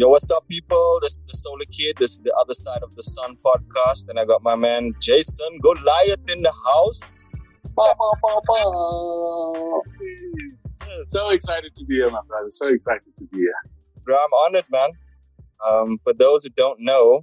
[0.00, 1.00] Yo, what's up, people?
[1.02, 1.98] This is the Solarkidd.
[1.98, 5.58] This is the Other Side of the Sun podcast, and I got my man Jason
[5.60, 7.34] Goliath in the house.
[7.74, 8.58] Ba, ba, ba.
[11.06, 12.46] So excited to be here, my brother.
[12.50, 13.52] So excited to be here.
[14.04, 14.90] Bro, I'm honored, man.
[15.66, 17.22] Um, for those who don't know,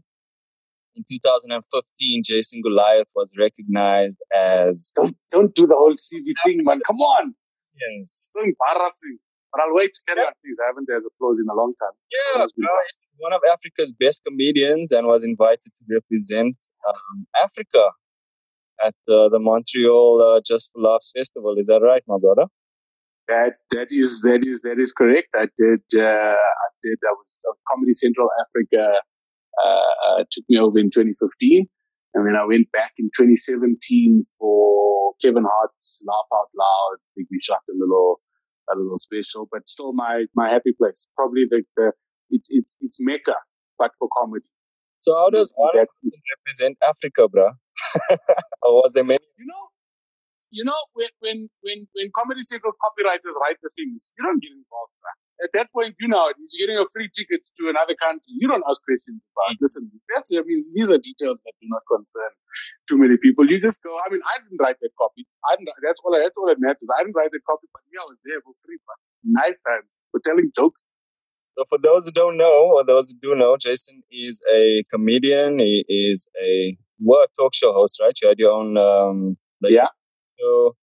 [0.98, 6.82] in 2015, Jason Goliath was recognized as Don't don't do the whole CV thing, man.
[6.86, 7.36] Come on.
[7.74, 8.32] Yes.
[8.34, 9.20] So embarrassing.
[9.56, 10.60] But I'll wait to carry on, please.
[10.60, 11.96] I haven't had applause in a long time.
[12.12, 12.76] Yeah, bro,
[13.24, 17.96] one of Africa's best comedians and was invited to represent um, Africa
[18.84, 21.56] at uh, the Montreal uh, Just for Laughs Festival.
[21.58, 22.52] Is that right, my brother?
[23.30, 25.30] That that is that is that is correct.
[25.34, 29.00] I did uh, I did I was uh, Comedy Central Africa
[29.64, 31.66] uh, uh, took me over in 2015,
[32.14, 36.98] and then I went back in 2017 for Kevin Hart's Laugh Out Loud.
[37.16, 38.20] Think we shot a little
[38.72, 41.08] a little special, but still my my happy place.
[41.16, 41.92] Probably the, the
[42.30, 43.36] it, it's it's Mecca,
[43.78, 44.46] but for comedy.
[45.00, 45.88] So how does one That-
[46.38, 47.52] represent Africa, bro?
[48.64, 49.20] or was there many?
[49.38, 49.64] you know,
[50.52, 54.54] you know, when when when when Comedy Central's copywriters write the things, you don't get
[54.54, 54.94] involved.
[55.02, 55.18] bruh.
[55.44, 58.32] At that point, you know, you're getting a free ticket to another country.
[58.40, 59.60] You don't ask questions about.
[59.60, 62.32] Listen, that's I mean, these are details that do not concern
[62.88, 63.44] too many people.
[63.44, 63.92] You just go.
[64.00, 65.28] I mean, I didn't write that copy.
[65.44, 65.76] I didn't.
[65.84, 66.16] That's all.
[66.16, 66.88] That's all that matters.
[66.88, 68.80] I didn't write that copy, but me, I was there for free.
[68.88, 68.98] But
[69.28, 70.92] nice times for telling jokes.
[71.58, 75.60] So for those who don't know, or those who do know, Jason is a comedian.
[75.60, 78.16] He is a what talk show host, right?
[78.22, 79.90] You had your own um, like, Yeah.
[80.40, 80.76] So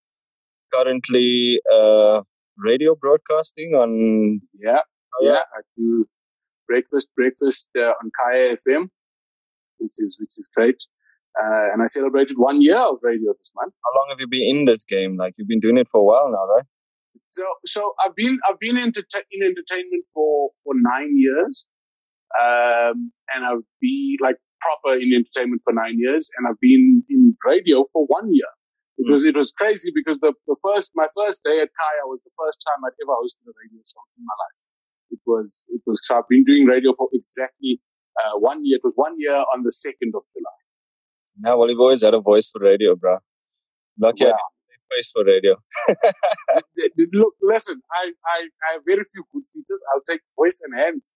[0.73, 2.23] Currently, uh,
[2.57, 4.41] radio broadcasting on.
[4.59, 4.81] Yeah,
[5.21, 5.41] Oh, yeah.
[5.57, 6.07] I do
[6.67, 8.89] breakfast, breakfast uh, on Kaya FM,
[9.79, 10.77] which is which is great.
[11.41, 13.73] Uh, and I celebrated one year of radio this month.
[13.85, 15.17] How long have you been in this game?
[15.17, 16.67] Like you've been doing it for a while now, right?
[17.31, 21.67] So, so I've been I've been into in entertainment for for nine years,
[22.39, 27.35] um, and I've been like proper in entertainment for nine years, and I've been in
[27.47, 28.49] radio for one year.
[29.03, 32.21] It was it was crazy because the, the first my first day at Kaya was
[32.25, 34.61] the first time I'd ever hosted a radio show in my life.
[35.11, 37.81] It was it was so I've been doing radio for exactly
[38.21, 38.77] uh, one year.
[38.81, 40.59] It was one year on the second of July.
[41.41, 43.19] Now, well, you've always had a voice for radio, bro.
[43.99, 44.39] Lucky I Wow.
[44.71, 45.57] had a face for radio.
[47.21, 48.39] Look, listen, I, I,
[48.69, 49.83] I have very few good features.
[49.93, 51.15] I'll take voice and hands.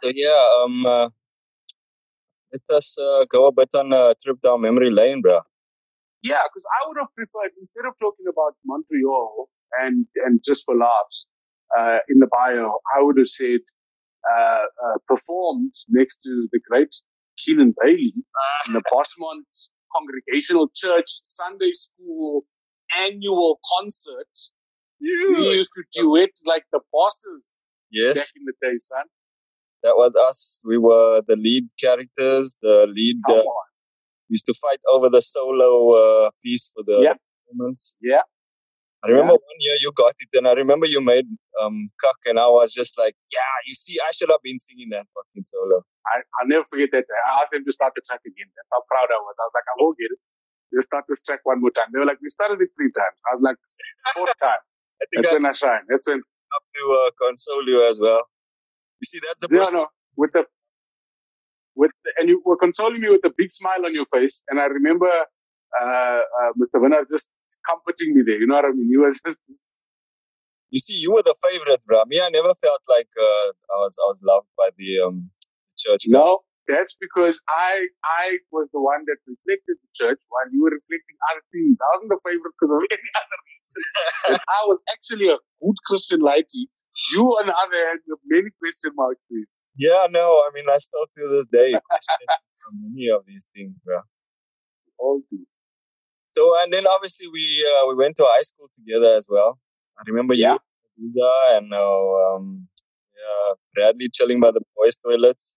[0.00, 1.08] So yeah, um, uh,
[2.52, 5.40] let us uh, go a bit on a trip down memory lane, bro.
[6.28, 9.48] Yeah, because I would have preferred instead of talking about Montreal
[9.80, 11.28] and and just for laughs
[11.76, 13.60] uh, in the bio, I would have said
[14.28, 16.94] uh, uh, performed next to the great
[17.36, 18.12] Keenan Bailey
[18.66, 22.44] in the Bosmont Congregational Church Sunday School
[23.06, 24.28] annual concert.
[25.00, 28.16] We used to duet like the bosses yes.
[28.16, 29.04] back in the day, son.
[29.84, 30.62] that was us.
[30.66, 33.20] We were the lead characters, the lead.
[33.26, 33.67] Come Uh, on.
[34.28, 37.14] Used to fight over the solo uh, piece for the Yeah.
[37.46, 37.96] performance.
[38.00, 38.22] Yeah.
[39.04, 41.26] I remember one year you got it, and I remember you made
[41.62, 44.90] um cuck, and I was just like, yeah, you see, I should have been singing
[44.90, 45.86] that fucking solo.
[46.02, 47.06] I, I'll never forget that.
[47.06, 48.50] I asked them to start the track again.
[48.58, 49.36] That's how proud I was.
[49.38, 50.20] I was like, I will get it.
[50.74, 51.94] Let's start this track one more time.
[51.94, 53.16] They were like, we started it three times.
[53.30, 53.58] I was like,
[54.18, 54.60] fourth time.
[55.00, 55.84] I think That's I when I shine.
[55.86, 58.26] That's when, have to uh, console you as well.
[58.98, 59.86] You see, that's the no, bush- no,
[60.18, 60.42] with the,
[61.78, 64.42] with and you were consoling me with a big smile on your face.
[64.48, 65.10] And I remember
[65.80, 66.80] uh, uh, Mr.
[66.82, 67.28] Winner just
[67.68, 68.38] comforting me there.
[68.40, 68.88] You know what I mean?
[68.90, 69.40] He was just,
[70.70, 72.04] You see, you were the favorite, bro.
[72.06, 75.30] Me, I never felt like uh, I was I was loved by the um
[75.78, 76.04] church.
[76.08, 80.74] no, that's because I I was the one that reflected the church while you were
[80.76, 81.80] reflecting other things.
[81.80, 83.80] I wasn't the favorite because of any other reason.
[84.44, 86.68] I was actually a good Christian lighty.
[87.14, 89.46] You, on the other hand, have many question marks there.
[89.78, 91.72] Yeah, no, I mean, I still to this day
[92.82, 94.00] many of these things, bro.
[94.98, 95.38] All do.
[96.32, 99.58] So, and then obviously we uh, we went to high school together as well.
[99.98, 100.58] I remember Yeah.
[100.96, 102.68] you, Lisa, and uh, um,
[103.16, 105.56] yeah, Bradley chilling by the boys' toilets.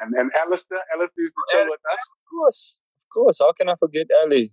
[0.00, 2.02] And and Alistair, Alistair used to chill with us.
[2.12, 3.38] Of course, of course.
[3.40, 4.52] How can I forget Ali?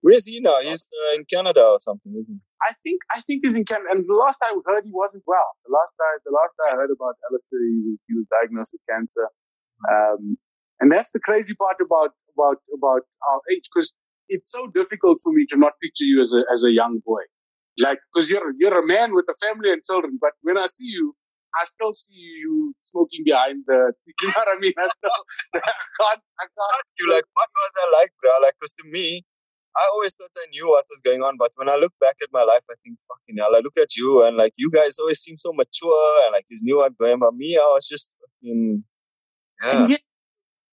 [0.00, 0.60] Where's he now?
[0.62, 2.40] He's uh, in Canada or something, isn't he?
[2.62, 3.90] I think I think he's in Canada.
[3.92, 5.54] And the last I heard, he wasn't well.
[5.66, 8.84] The last I the last I heard about Alistair, he was he was diagnosed with
[8.88, 9.28] cancer.
[9.86, 10.38] Um,
[10.80, 13.94] and that's the crazy part about about about our age, because
[14.28, 17.22] it's so difficult for me to not picture you as a as a young boy,
[17.82, 20.18] like because you're you're a man with a family and children.
[20.20, 21.14] But when I see you,
[21.54, 23.92] I still see you smoking behind the.
[24.20, 24.74] You know what I mean?
[24.76, 25.18] I still
[25.54, 26.86] I can't I can't.
[26.98, 28.30] You like what was I like, bro?
[28.42, 29.24] Like, cause to me,
[29.78, 32.30] I always thought I knew what was going on, but when I look back at
[32.32, 35.20] my life, I think, fucking hell, I look at you and like you guys always
[35.20, 37.20] seem so mature and like you knew what going.
[37.20, 38.82] But me, I was just fucking,
[39.62, 39.86] yeah.
[39.86, 40.02] Yet,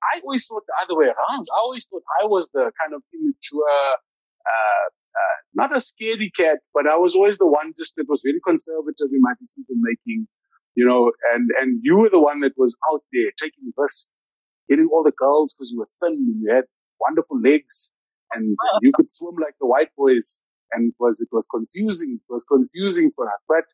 [0.01, 1.45] I always thought the other way around.
[1.53, 3.93] I always thought I was the kind of immature,
[4.41, 8.21] uh, uh, not a scaredy cat, but I was always the one just that was
[8.25, 10.27] very conservative in my decision making,
[10.73, 14.31] you know, and, and you were the one that was out there taking risks,
[14.67, 16.65] getting all the girls because you were thin and you had
[16.99, 17.93] wonderful legs
[18.33, 20.41] and you could swim like the white boys.
[20.71, 22.19] And it was, it was confusing.
[22.19, 23.39] It was confusing for us.
[23.47, 23.65] But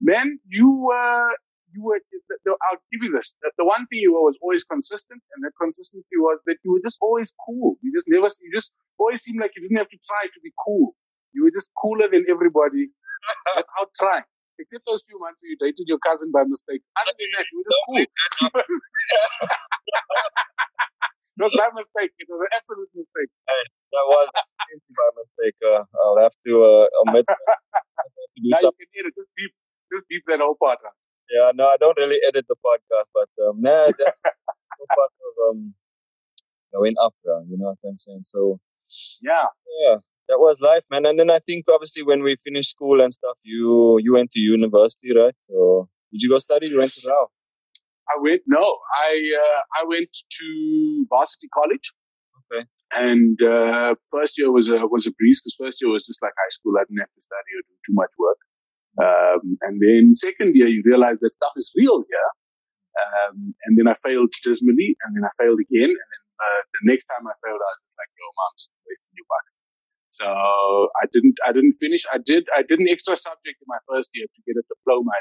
[0.00, 1.28] man, you were,
[1.74, 2.00] you were,
[2.46, 3.34] I'll give you this.
[3.42, 6.72] The, the, one thing you were was always consistent, and that consistency was that you
[6.72, 7.76] were just always cool.
[7.82, 10.52] You just never, you just always seemed like you didn't have to try to be
[10.64, 10.94] cool.
[11.34, 12.92] You were just cooler than everybody
[13.56, 14.24] without trying.
[14.58, 16.82] Except those few months where you dated your cousin by mistake.
[16.96, 18.06] Other than that, you were just cool.
[21.38, 22.12] Not by mistake.
[22.20, 23.32] It was an absolute mistake.
[23.48, 23.62] Hey,
[23.96, 24.28] that was
[24.92, 25.56] by mistake.
[25.64, 27.24] Uh, I'll have to uh, omit.
[27.24, 27.34] to
[28.36, 28.84] do now something.
[28.84, 29.14] you can edit.
[29.16, 29.52] Just beep,
[29.88, 30.78] just beep that whole part.
[30.84, 30.92] Huh?
[31.32, 33.96] Yeah, no, I don't really edit the podcast, but um, nah, that's
[34.92, 35.74] part of um,
[36.72, 37.42] going up, bro.
[37.48, 38.24] You know what I'm saying?
[38.24, 38.60] So
[39.22, 39.48] yeah,
[39.80, 39.96] yeah,
[40.32, 41.04] that was life, man.
[41.04, 44.40] And then I think obviously when we finished school and stuff, you you went to
[44.40, 45.36] university, right?
[45.48, 46.68] So did you go study?
[46.72, 47.36] You went to Ralph?
[48.08, 48.40] I went.
[48.48, 48.64] No,
[48.96, 49.12] I
[49.44, 50.08] uh, I went
[50.40, 50.48] to
[51.12, 51.92] varsity college.
[52.40, 52.64] Okay.
[52.96, 56.32] And uh, first year was a was a breeze because first year was just like
[56.32, 56.80] high school.
[56.80, 58.40] I didn't have to study or do too much work.
[58.92, 62.30] Um, and then second year, you realize that stuff is real here.
[62.92, 65.88] Um, and then I failed dismally, and then I failed again.
[65.88, 69.28] And then uh, the next time I failed, I was like, "Yo, mom's wasting your
[69.28, 69.61] bucks."
[70.12, 70.28] So
[71.00, 71.36] I didn't.
[71.46, 72.04] I didn't finish.
[72.12, 72.44] I did.
[72.54, 75.16] I did an extra subject in my first year to get a diploma.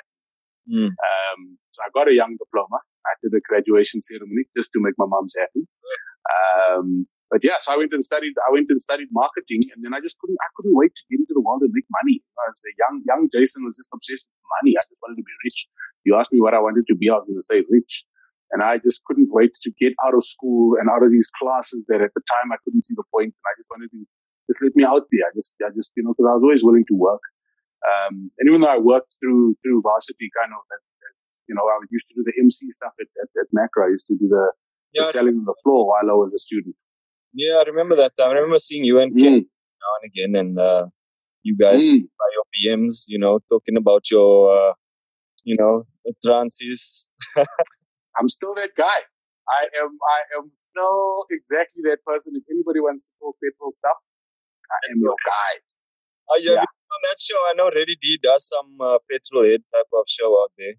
[0.68, 0.92] Mm.
[0.92, 1.40] Um,
[1.72, 2.84] so I got a young diploma.
[3.08, 5.64] I did a graduation ceremony just to make my mom's happy.
[6.28, 8.36] Um, but yeah, so I went and studied.
[8.44, 10.36] I went and studied marketing, and then I just couldn't.
[10.44, 12.20] I couldn't wait to get into the world and make money.
[12.44, 14.76] As a young young Jason was just obsessed with money.
[14.76, 15.72] I just wanted to be rich.
[16.04, 18.04] You asked me what I wanted to be, I was going to say rich.
[18.52, 21.88] And I just couldn't wait to get out of school and out of these classes
[21.88, 23.32] that at the time I couldn't see the point.
[23.32, 24.04] And I just wanted to
[24.52, 25.24] just let me out there.
[25.24, 27.24] I just, I just, you know, because I was always willing to work.
[27.88, 31.64] Um, and even though I worked through through varsity, kind of, as, as, you know,
[31.64, 33.88] I used to do the MC stuff at, at, at Makro.
[33.88, 34.52] I used to do the,
[34.94, 35.02] yeah.
[35.02, 36.76] the selling on the floor while I was a student.
[37.34, 38.12] Yeah, I remember that.
[38.20, 39.46] I remember seeing you and Ken mm.
[39.46, 40.86] now and again, and uh,
[41.44, 42.02] you guys mm.
[42.20, 44.74] by your PMs, you know, talking about your, uh,
[45.44, 45.88] you know,
[46.24, 47.08] trances.
[48.18, 49.08] I'm still that guy.
[49.50, 49.98] I am.
[50.00, 52.34] I am still exactly that person.
[52.36, 54.00] If anybody wants to talk petrol stuff,
[54.72, 55.54] I am your guy.
[56.32, 56.72] Oh, yeah, yeah.
[56.96, 60.32] on that show, I know Ready D does some uh, petrol head type of show
[60.42, 60.76] out there.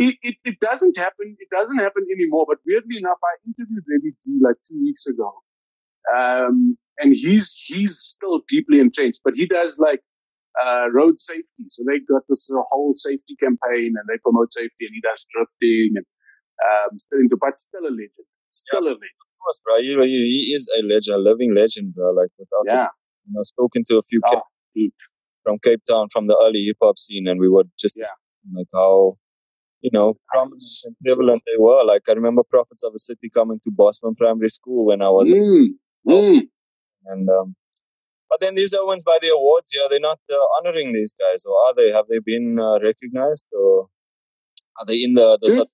[0.00, 1.36] It, it, it, doesn't happen.
[1.38, 2.46] It doesn't happen anymore.
[2.48, 5.30] But weirdly enough, I interviewed Ready D like two weeks ago,
[6.08, 9.20] um, and he's he's still deeply entrenched.
[9.22, 10.00] But he does like
[10.58, 11.68] uh, road safety.
[11.68, 15.26] So they got this uh, whole safety campaign, and they promote safety, and he does
[15.30, 16.06] drifting and
[16.64, 18.26] um, still into, but still a legend.
[18.50, 19.29] Still yeah, a legend.
[19.42, 19.76] Course, bro.
[19.78, 22.12] You, you, he is a legend, a living legend, bro.
[22.12, 22.88] Like without yeah.
[23.26, 24.42] you know, spoken to a few oh,
[25.42, 28.04] from Cape Town from the early hip hop scene, and we were just yeah.
[28.54, 29.16] like how
[29.80, 31.84] you know, prominent and prevalent they were.
[31.84, 35.30] Like I remember Prophets of da City coming to Bosmont Primary School when I was,
[35.30, 35.68] mm,
[36.06, 36.40] mm.
[37.06, 37.56] and um,
[38.28, 39.72] but then these are ones by the awards.
[39.74, 41.90] Yeah, they're not uh, honoring these guys, or are they?
[41.92, 43.88] Have they been uh, recognized, or
[44.78, 45.66] are they in the the mm.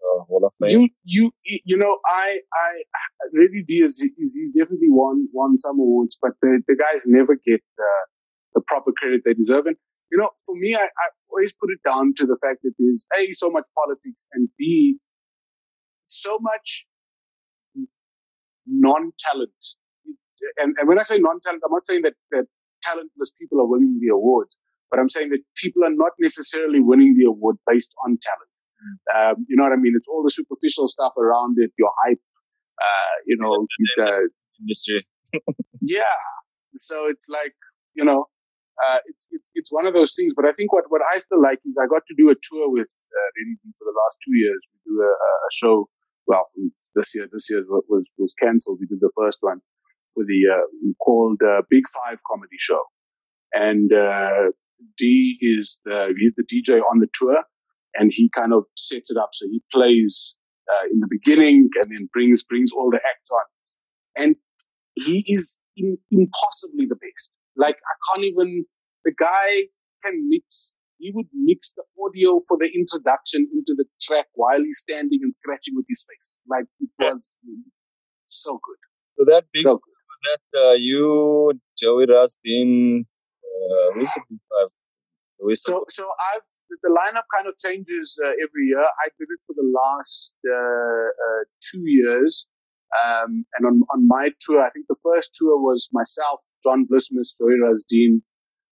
[0.00, 0.88] Uh, Hall of Fame?
[1.04, 2.68] You, you, you know, I, I
[3.34, 7.62] Ready D is, he's definitely won won some awards, but the the guys never get.
[8.54, 9.66] The proper credit they deserve.
[9.66, 9.76] And,
[10.10, 13.06] you know, for me, I, I always put it down to the fact that there's
[13.12, 14.96] A, so much politics, and B,
[16.02, 16.86] so much
[18.66, 19.76] non talent.
[20.56, 22.46] And, and when I say non talent, I'm not saying that, that
[22.82, 24.58] talentless people are winning the awards,
[24.90, 28.55] but I'm saying that people are not necessarily winning the award based on talent.
[29.14, 29.94] Um, you know what I mean?
[29.96, 32.20] It's all the superficial stuff around it, your hype,
[32.78, 34.28] uh, you know, the
[34.60, 35.06] industry.
[35.82, 36.18] yeah.
[36.74, 37.54] So it's like,
[37.94, 38.26] you know,
[38.76, 40.34] uh, it's it's it's one of those things.
[40.36, 42.68] But I think what, what I still like is I got to do a tour
[42.70, 43.30] with uh,
[43.78, 44.60] for the last two years.
[44.72, 45.88] We do a, a show.
[46.26, 46.44] Well,
[46.94, 48.78] this year this year was was cancelled.
[48.80, 49.60] We did the first one
[50.12, 50.66] for the uh,
[51.02, 52.82] called uh, Big Five Comedy Show,
[53.52, 54.52] and uh,
[54.98, 57.44] D is the he's the DJ on the tour,
[57.98, 59.30] and he kind of sets it up.
[59.32, 60.36] So he plays
[60.70, 63.44] uh, in the beginning and then brings brings all the acts on,
[64.16, 64.36] and
[64.94, 67.32] he is in, impossibly the best.
[67.56, 68.66] Like I can't even.
[69.04, 69.68] The guy
[70.04, 70.74] can mix.
[70.98, 75.32] He would mix the audio for the introduction into the track while he's standing and
[75.32, 76.40] scratching with his face.
[76.48, 77.38] Like it was
[78.26, 78.78] so good.
[79.18, 79.80] So that big so was
[80.24, 84.04] that uh, you, Joey Rasdien, uh,
[85.54, 86.48] So, so I've
[86.82, 88.80] the lineup kind of changes uh, every year.
[88.80, 92.48] I did it for the last uh, uh, two years,
[93.04, 97.36] um, and on on my tour, I think the first tour was myself, John Vlismas,
[97.38, 98.22] Joey Rasdien.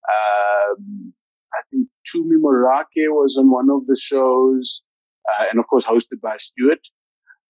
[0.05, 1.13] Um,
[1.53, 4.85] I think Tumi Morake was on one of the shows,
[5.31, 6.89] uh, and of course hosted by Stuart.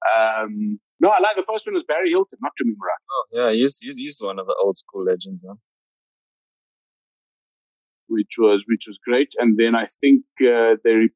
[0.05, 3.05] Um, no, I like the first one was Barry Hilton, not Tumi Morake.
[3.11, 5.43] Oh yeah, he's, he's he's one of the old school legends.
[5.47, 5.55] Huh?
[8.09, 9.33] Which was which was great.
[9.39, 11.09] And then I think uh, the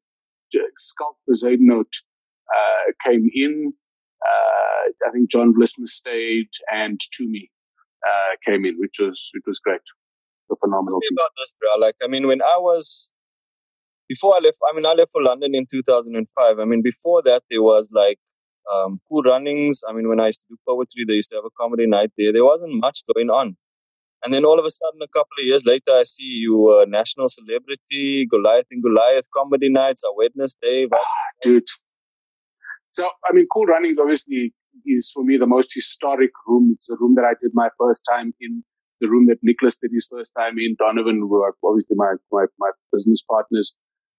[1.33, 2.01] Zaid note
[2.49, 3.73] uh, came in.
[4.21, 7.49] Uh, I think John Vlismas stayed and Tumi
[8.05, 9.81] uh, came in, which was which was great.
[10.51, 10.99] A phenomenal.
[11.11, 11.77] About this, bro.
[11.77, 13.11] Like, I mean, when I was
[14.07, 16.59] before I left, I mean, I left for London in 2005.
[16.59, 18.17] I mean, before that, there was like
[18.73, 19.83] um, cool runnings.
[19.87, 22.11] I mean, when I used to do poetry, they used to have a comedy night
[22.17, 22.33] there.
[22.33, 23.57] There wasn't much going on.
[24.23, 26.85] And then all of a sudden, a couple of years later, I see you a
[26.85, 30.87] national celebrity, Goliath and Goliath comedy nights are Wednesday.
[30.93, 30.97] Ah,
[31.41, 31.63] dude.
[32.89, 34.53] So, I mean, Cool Runnings obviously
[34.85, 36.71] is for me the most historic room.
[36.73, 38.63] It's the room that I did my first time in.
[38.91, 40.75] It's the room that Nicholas did his first time in.
[40.77, 43.73] Donovan, who are obviously my, my, my business partners.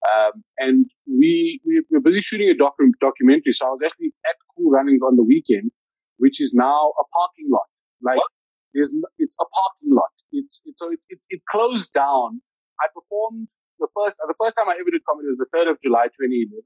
[0.09, 3.51] Um, and we, we were busy shooting a docu- documentary.
[3.51, 5.73] So I was actually at Cool Runnings on the weekend,
[6.17, 7.67] which is now a parking lot.
[8.03, 8.29] Like, what?
[8.75, 10.15] There's, it's a parking lot.
[10.33, 12.43] It's, it's so it, it, it, closed down.
[12.79, 13.49] I performed
[13.79, 16.63] the first the first time I ever did comedy was the third of July 2011,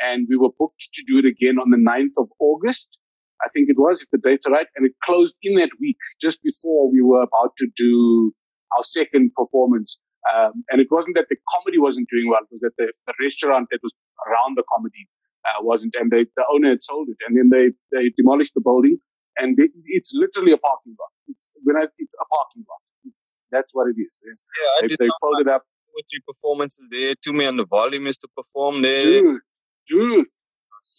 [0.00, 2.98] and we were booked to do it again on the 9th of August.
[3.42, 5.98] I think it was, if the dates are right, and it closed in that week
[6.20, 8.32] just before we were about to do
[8.76, 9.98] our second performance.
[10.30, 13.14] Um, and it wasn't that the comedy wasn't doing well; it was that the, the
[13.20, 13.94] restaurant that was
[14.26, 15.06] around the comedy
[15.46, 18.62] uh, wasn't, and they, the owner had sold it, and then they they demolished the
[18.62, 18.98] building
[19.38, 21.12] and they, it's literally a parking lot.
[21.28, 22.82] It's when I, it's a parking lot.
[23.18, 24.22] It's, that's what it is.
[24.26, 27.14] It's, yeah, I they, they folded up with three performances there.
[27.14, 29.20] Tumi on the volume is to perform there.
[29.20, 29.40] Dude,
[29.88, 30.26] dude,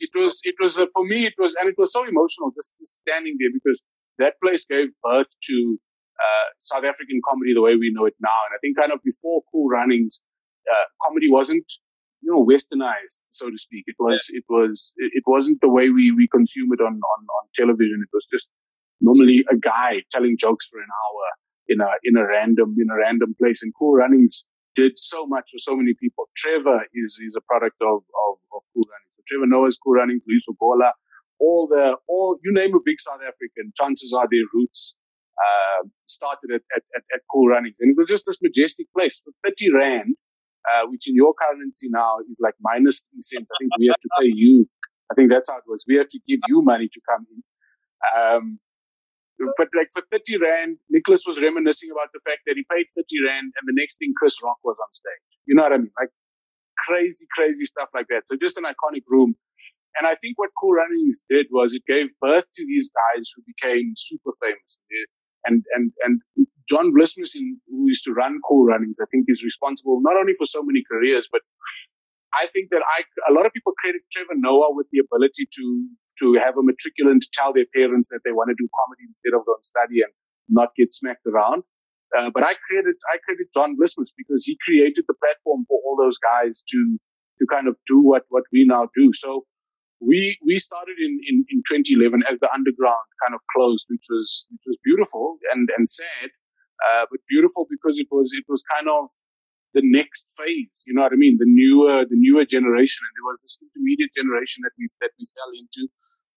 [0.01, 2.71] it was it was uh, for me it was and it was so emotional just,
[2.79, 3.83] just standing there because
[4.17, 5.79] that place gave birth to
[6.19, 8.39] uh, South African comedy the way we know it now.
[8.47, 10.21] And I think kind of before Cool Runnings,
[10.69, 11.65] uh, comedy wasn't
[12.23, 13.83] you know westernized so to speak.
[13.87, 14.39] It was yeah.
[14.39, 18.01] it was it wasn't the way we we consume it on, on on television.
[18.01, 18.49] It was just
[19.01, 21.25] normally a guy telling jokes for an hour
[21.67, 23.61] in a in a random in a random place.
[23.61, 26.29] And cool runnings did so much for so many people.
[26.35, 29.13] Trevor is is a product of of, of cool runnings.
[29.15, 30.93] So trevor noah's cool runnings Loyiso Gola
[31.39, 34.95] all the all you name a big south african chances are their roots
[35.33, 37.77] uh, started at, at, at, at cool runnings.
[37.79, 40.15] And it was just this majestic place for 30 rand
[40.69, 43.51] uh, which in your currency now is like minus three cents.
[43.51, 44.67] I think we have to pay you.
[45.11, 45.85] I think that's how it works.
[45.87, 47.43] We have to give you money to come in.
[48.15, 48.59] Um,
[49.57, 53.03] but like for 30 Rand, Nicholas was reminiscing about the fact that he paid 30
[53.25, 55.23] Rand and the next thing Chris Rock was on stage.
[55.45, 55.91] You know what I mean?
[55.99, 56.09] Like
[56.87, 58.23] crazy, crazy stuff like that.
[58.27, 59.35] So just an iconic room.
[59.97, 63.43] And I think what Cool Runnings did was it gave birth to these guys who
[63.45, 64.79] became super famous.
[65.45, 66.21] And, and, and
[66.69, 70.45] John Vlismas, who used to run Cool Runnings, I think is responsible not only for
[70.45, 71.41] so many careers, but
[72.33, 75.65] I think that I a lot of people credit Trevor Noah with the ability to
[76.19, 79.45] to have a matriculant tell their parents that they want to do comedy instead of
[79.45, 80.13] go and study and
[80.49, 81.63] not get smacked around.
[82.13, 85.97] Uh, but I credit I credit John Vlismas because he created the platform for all
[85.97, 86.97] those guys to
[87.39, 89.13] to kind of do what what we now do.
[89.13, 89.45] So
[90.01, 94.45] we we started in, in, in 2011 as the underground kind of closed, which was
[94.49, 96.33] which was beautiful and and sad
[96.81, 99.09] uh, but beautiful because it was it was kind of
[99.73, 100.85] the next phase.
[100.85, 101.37] You know what I mean?
[101.37, 105.25] The newer the newer generation, and there was this intermediate generation that we that we
[105.29, 105.83] fell into,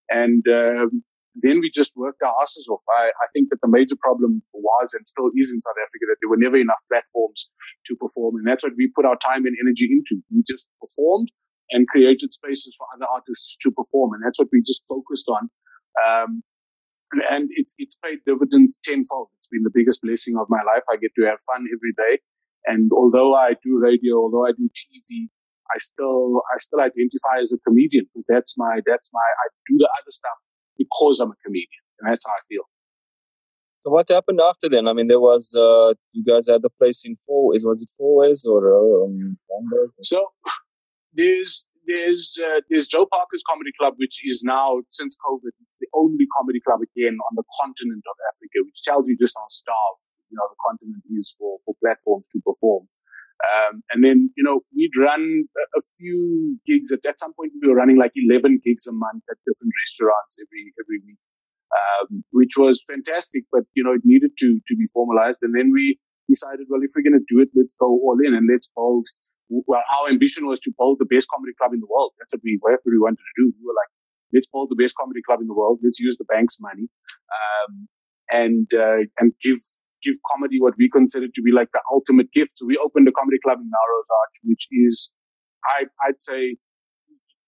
[0.09, 1.05] and um,
[1.37, 2.81] then we just worked our asses off.
[2.97, 6.19] I, I think that the major problem was and still is in South Africa that
[6.25, 7.53] there were never enough platforms
[7.87, 10.25] to perform, and that's what we put our time and energy into.
[10.33, 11.29] We just performed
[11.71, 15.51] and created spaces for other artists to perform, and that's what we just focused on.
[16.01, 16.43] Um,
[17.31, 19.29] and it's it's paid dividends tenfold.
[19.39, 20.85] It's been the biggest blessing of my life.
[20.91, 22.23] I get to have fun every day,
[22.67, 25.29] and although I do radio, although I do TV,
[25.73, 29.77] I still I still identify as a comedian because that's my that's my I do
[29.79, 30.39] the other stuff
[30.77, 32.65] because I'm a comedian, and that's how I feel.
[33.87, 34.89] So what happened after then?
[34.89, 37.63] I mean, there was uh, you guys had the place in Fourways.
[37.65, 39.39] Was it Fourways or um,
[40.03, 40.33] So
[41.13, 45.89] there's there's uh, there's Joe Parker's Comedy Club, which is now since COVID, it's the
[45.95, 50.07] only comedy club again on the continent of Africa, which tells you just how starved
[50.31, 52.89] you know the continent is for for platforms to perform.
[53.45, 56.93] Um, and then you know we'd run a, a few gigs.
[56.93, 60.41] At, at some point, we were running like eleven gigs a month at different restaurants
[60.43, 61.21] every every week.
[61.75, 63.45] um, which was fantastic.
[63.53, 66.91] But you know, it needed to to be formalized, and then we decided, well, if
[66.97, 69.07] we're going to do it, let's go all in and let's build.
[69.49, 72.13] Well, our ambition was to build the best comedy club in the world.
[72.19, 73.53] That's what we, what we wanted to do.
[73.55, 73.93] We were like,
[74.35, 75.79] let's build the best comedy club in the world.
[75.83, 76.91] Let's use the bank's money,
[77.31, 77.87] um,
[78.29, 79.59] and uh, and give
[80.03, 82.59] give comedy what we consider to be like the ultimate gift.
[82.59, 85.11] So we opened a comedy club in Melrose Arch, which is,
[85.65, 86.57] I, I'd say,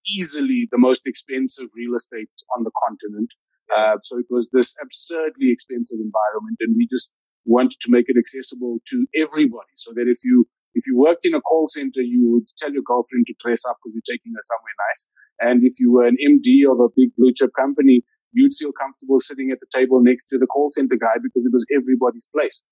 [0.06, 3.34] easily the most expensive real estate on the continent.
[3.74, 7.10] Uh, so it was this absurdly expensive environment, and we just
[7.44, 10.46] wanted to make it accessible to everybody, so that if you
[10.78, 13.82] if you worked in a call center, you would tell your girlfriend to dress up
[13.82, 15.02] because you're taking her somewhere nice.
[15.42, 19.18] And if you were an MD of a big blue chip company, you'd feel comfortable
[19.18, 22.62] sitting at the table next to the call center guy because it was everybody's place.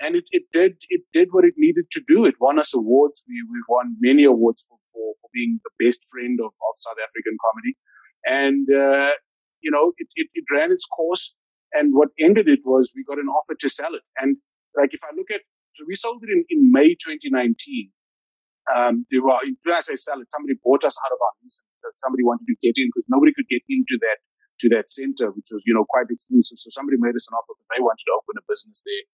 [0.00, 2.24] And it, it did it did what it needed to do.
[2.24, 3.22] It won us awards.
[3.28, 6.96] We, we've won many awards for, for, for being the best friend of, of South
[6.96, 7.76] African comedy.
[8.24, 9.20] And, uh,
[9.60, 11.34] you know, it, it, it ran its course.
[11.72, 14.02] And what ended it was we got an offer to sell it.
[14.16, 14.38] And
[14.76, 17.92] like if I look at, so we sold it in, in May 2019.
[18.70, 21.62] Um, they were, when I sell it, somebody bought us out of our lease.
[21.96, 24.20] Somebody wanted to get in because nobody could get into that
[24.60, 26.60] to that center, which was, you know, quite exclusive.
[26.60, 29.04] So somebody made us an offer because they wanted to open a business there,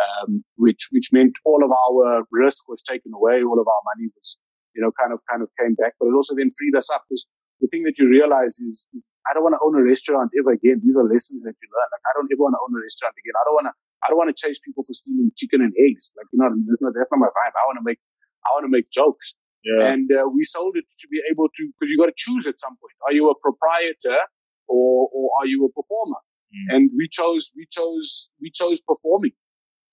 [0.00, 3.44] um, which, which meant all of our risk was taken away.
[3.44, 4.40] All of our money was,
[4.72, 7.04] you know, kind of, kind of came back, but it also then freed us up
[7.04, 7.28] because
[7.60, 10.52] the thing that you realize is, is I don't want to own a restaurant ever
[10.52, 10.80] again.
[10.84, 11.88] These are lessons that you learn.
[11.92, 13.36] Like, I don't ever want to own a restaurant again.
[13.36, 16.12] I don't want to, I don't want to chase people for stealing chicken and eggs.
[16.16, 17.56] Like, you know, that's not, that's not my vibe.
[17.56, 17.98] I want to make,
[18.44, 19.34] I want to make jokes.
[19.64, 19.88] Yeah.
[19.88, 22.60] And uh, we sold it to be able to, because you got to choose at
[22.60, 22.92] some point.
[23.08, 24.28] Are you a proprietor
[24.68, 26.20] or or are you a performer?
[26.52, 26.76] Mm.
[26.76, 29.32] And we chose we chose we chose performing.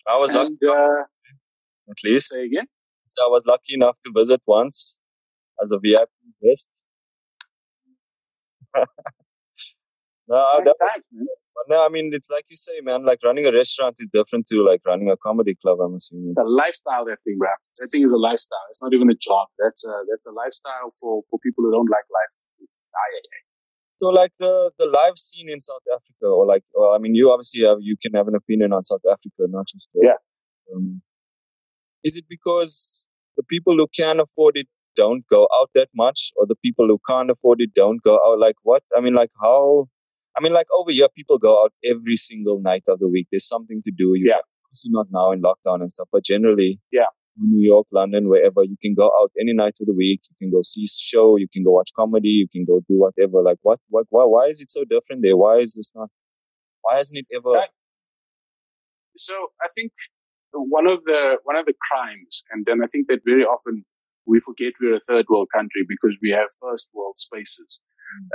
[0.08, 1.04] I was and, lucky, uh,
[1.90, 2.30] at least.
[2.30, 2.68] Say again.
[3.06, 5.00] So I was lucky enough to visit once
[5.62, 6.10] as a VIP
[6.42, 6.70] guest.
[10.28, 11.02] no, nice that,
[11.56, 13.06] thanks, no, I mean it's like you say, man.
[13.06, 15.80] Like running a restaurant is different to like running a comedy club.
[15.80, 17.06] I'm assuming it's a lifestyle.
[17.06, 17.50] That thing, bro.
[17.50, 18.66] That thing is a lifestyle.
[18.70, 19.48] It's not even a job.
[19.60, 22.36] That's a that's a lifestyle for for people who don't like life.
[22.60, 23.42] It's ah, yeah, yeah.
[23.96, 27.32] So like the the live scene in South Africa, or like, well, I mean, you
[27.32, 30.18] obviously have you can have an opinion on South Africa, not just yeah.
[30.74, 31.04] Um,
[32.04, 36.48] is it because the people who can afford it don't go out that much, or
[36.48, 38.40] the people who can't afford it don't go out?
[38.40, 38.82] Like what?
[38.98, 39.88] I mean, like how?
[40.38, 43.28] I mean, like over here, people go out every single night of the week.
[43.32, 44.14] There's something to do.
[44.16, 44.42] You yeah.
[44.68, 47.12] Obviously not now in lockdown and stuff, but generally, yeah.
[47.38, 48.64] New York, London, wherever.
[48.64, 50.22] You can go out any night of the week.
[50.30, 51.38] You can go see a show.
[51.38, 52.30] You can go watch comedy.
[52.30, 53.42] You can go do whatever.
[53.42, 53.80] Like what?
[53.90, 54.06] What?
[54.10, 54.24] Why?
[54.26, 55.36] Why is it so different there?
[55.36, 56.10] Why is this not?
[56.82, 57.52] Why hasn't it ever?
[57.52, 57.70] Right.
[59.18, 59.92] So I think
[60.54, 63.84] one of the one of the crimes, and then I think that very often
[64.26, 67.82] we forget we're a third world country because we have first world spaces.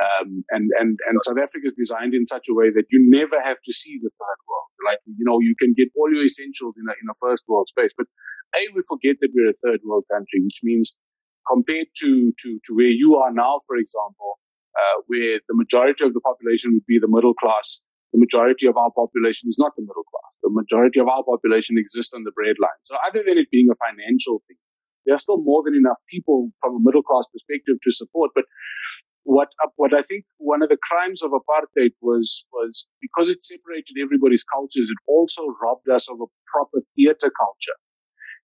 [0.01, 3.41] Um, and, and, and South Africa is designed in such a way that you never
[3.43, 4.71] have to see the third world.
[4.85, 7.69] Like, you know, you can get all your essentials in a, in a first world
[7.69, 8.07] space, but
[8.55, 10.95] a, we forget that we're a third world country, which means
[11.47, 14.39] compared to, to, to where you are now, for example,
[14.77, 17.81] uh, where the majority of the population would be the middle class,
[18.13, 20.41] the majority of our population is not the middle class.
[20.43, 22.81] The majority of our population exists on the breadline.
[22.83, 24.57] So other than it being a financial thing,
[25.05, 28.33] there are still more than enough people from a middle class perspective to support.
[28.35, 28.45] But
[29.27, 33.99] what what I think one of the crimes of apartheid was was because it separated
[34.01, 37.79] everybody's cultures, it also robbed us of a proper theater culture.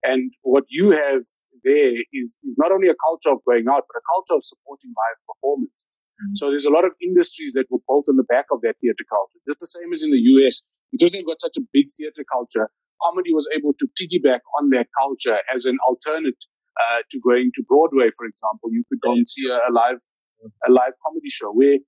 [0.02, 1.22] And what you have
[1.62, 4.90] there is, is not only a culture of going out, but a culture of supporting
[4.90, 5.86] live performance.
[5.86, 6.34] Mm-hmm.
[6.34, 9.06] So there's a lot of industries that were built on the back of that theater
[9.06, 9.38] culture.
[9.46, 12.74] Just the same as in the US, because they've got such a big theater culture,
[12.98, 16.42] comedy was able to piggyback on that culture as an alternate
[16.74, 18.74] uh, to going to Broadway, for example.
[18.74, 20.02] You could go and see a, a live
[20.66, 21.78] a live comedy show where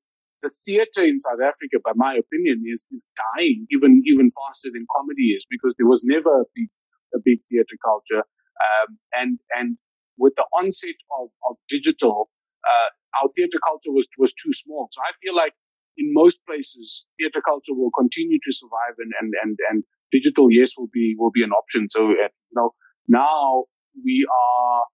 [0.43, 4.85] the theater in South Africa, by my opinion, is is dying even even faster than
[4.93, 6.69] comedy is because there was never a big
[7.15, 8.29] a big theatre culture.
[8.61, 9.79] Um, and and
[10.17, 12.31] with the onset of, of digital,
[12.63, 12.91] uh,
[13.23, 14.89] our theatre culture was was too small.
[14.93, 15.55] So I feel like
[15.97, 20.77] in most places, theatre culture will continue to survive, and and and and digital, yes,
[20.77, 21.89] will be will be an option.
[21.89, 22.75] So uh, you know
[23.09, 23.65] now
[23.97, 24.85] we are.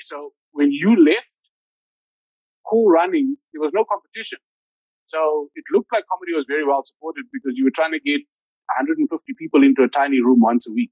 [0.00, 1.43] So when you left
[2.64, 4.40] Cool Runnings, there was no competition.
[5.04, 8.24] So it looked like comedy was very well supported because you were trying to get
[8.72, 9.04] 150
[9.36, 10.90] people into a tiny room once a week.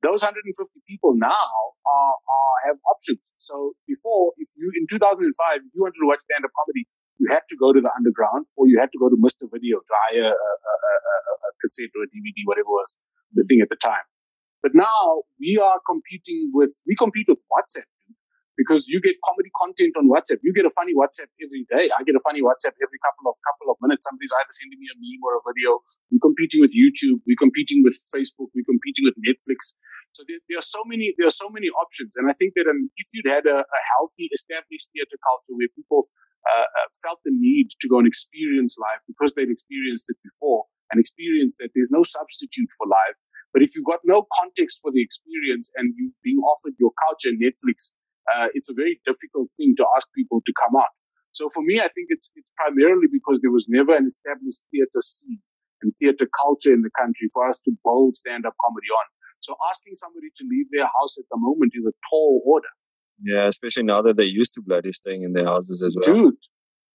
[0.00, 0.52] Those 150
[0.88, 1.48] people now
[1.84, 3.32] are, are have options.
[3.36, 5.20] So before, if you in 2005,
[5.64, 6.88] if you wanted to watch stand-up comedy,
[7.20, 9.48] you had to go to the underground or you had to go to Mr.
[9.48, 11.14] Video to hire a, a, a,
[11.48, 12.96] a cassette or a DVD, whatever was
[13.32, 14.04] the thing at the time.
[14.64, 17.88] But now we are competing with, we compete with WhatsApp.
[18.54, 20.38] Because you get comedy content on WhatsApp.
[20.42, 21.90] You get a funny WhatsApp every day.
[21.90, 24.06] I get a funny WhatsApp every couple of couple of minutes.
[24.06, 25.82] Somebody's either sending me a meme or a video.
[26.10, 27.22] We're competing with YouTube.
[27.26, 28.54] We're competing with Facebook.
[28.54, 29.74] We're competing with Netflix.
[30.14, 32.14] So there, there are so many there are so many options.
[32.14, 35.70] And I think that um, if you'd had a, a, healthy, established theatre culture where
[35.74, 36.06] people
[36.46, 40.70] uh, uh, felt the need to go and experience life because they'd experienced it before
[40.94, 43.18] and experienced that there's no substitute for life.
[43.50, 47.30] But if you've got no context for the experience and you've been offered your culture
[47.30, 47.94] Netflix
[48.32, 50.92] uh, it's a very difficult thing to ask people to come out.
[51.32, 55.02] So for me, I think it's, it's primarily because there was never an established theatre
[55.02, 55.42] scene
[55.82, 59.06] and theatre culture in the country for us to build stand-up comedy on.
[59.40, 62.70] So asking somebody to leave their house at the moment is a tall order.
[63.20, 66.16] Yeah, especially now that they're used to bloody staying in their houses as well.
[66.16, 66.38] Dude.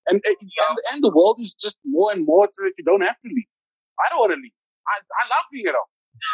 [0.07, 3.19] And, and, and the world is just more and more so that you don't have
[3.21, 3.53] to leave.
[3.99, 4.55] I don't want to leave.
[4.87, 5.91] I, I love being at home.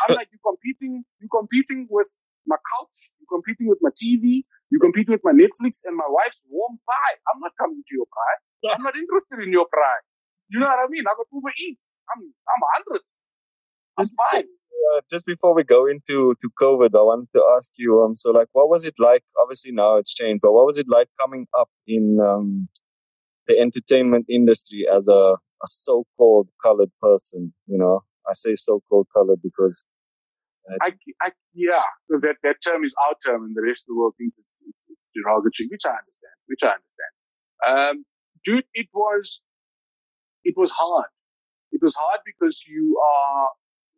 [0.08, 2.08] I'm like, you're competing, you're competing with
[2.47, 6.43] my couch, you're competing with my TV, you compete with my Netflix and my wife's
[6.49, 7.17] warm thigh.
[7.29, 8.41] I'm not coming to your pride.
[8.73, 10.01] I'm not interested in your pride.
[10.49, 11.03] You know what I mean?
[11.05, 11.95] I got Uber Eats.
[12.13, 13.19] I'm I'm hundreds.
[13.97, 14.45] That's fine.
[14.45, 18.01] Uh, just before we go into to COVID, I wanted to ask you.
[18.03, 19.23] Um, so like, what was it like?
[19.41, 22.69] Obviously now it's changed, but what was it like coming up in um
[23.47, 27.53] the entertainment industry as a a so-called colored person?
[27.65, 29.86] You know, I say so-called colored because
[30.82, 33.99] I, I, yeah, because that, that term is our term, and the rest of the
[33.99, 36.38] world thinks it's, it's, it's derogatory, which I understand.
[36.47, 37.13] Which I understand.
[37.65, 37.95] Um,
[38.43, 39.41] dude, it was
[40.43, 41.10] it was hard.
[41.71, 43.49] It was hard because you are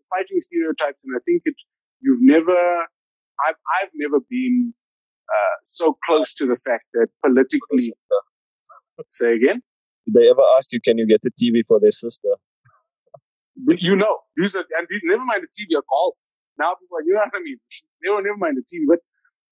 [0.09, 1.55] fighting stereotypes, and I think it
[2.01, 2.87] you've never.
[3.37, 4.73] I've I've never been
[5.29, 7.93] uh, so close to the fact that politically.
[9.11, 9.61] say again.
[10.05, 12.29] Did they ever ask you, can you get the TV for their sister?
[13.67, 16.15] You know, these are, and these, never mind the TV, or golf.
[16.57, 17.61] Now people are, you know what I mean?
[18.01, 18.85] They don't never mind the TV.
[18.89, 19.05] But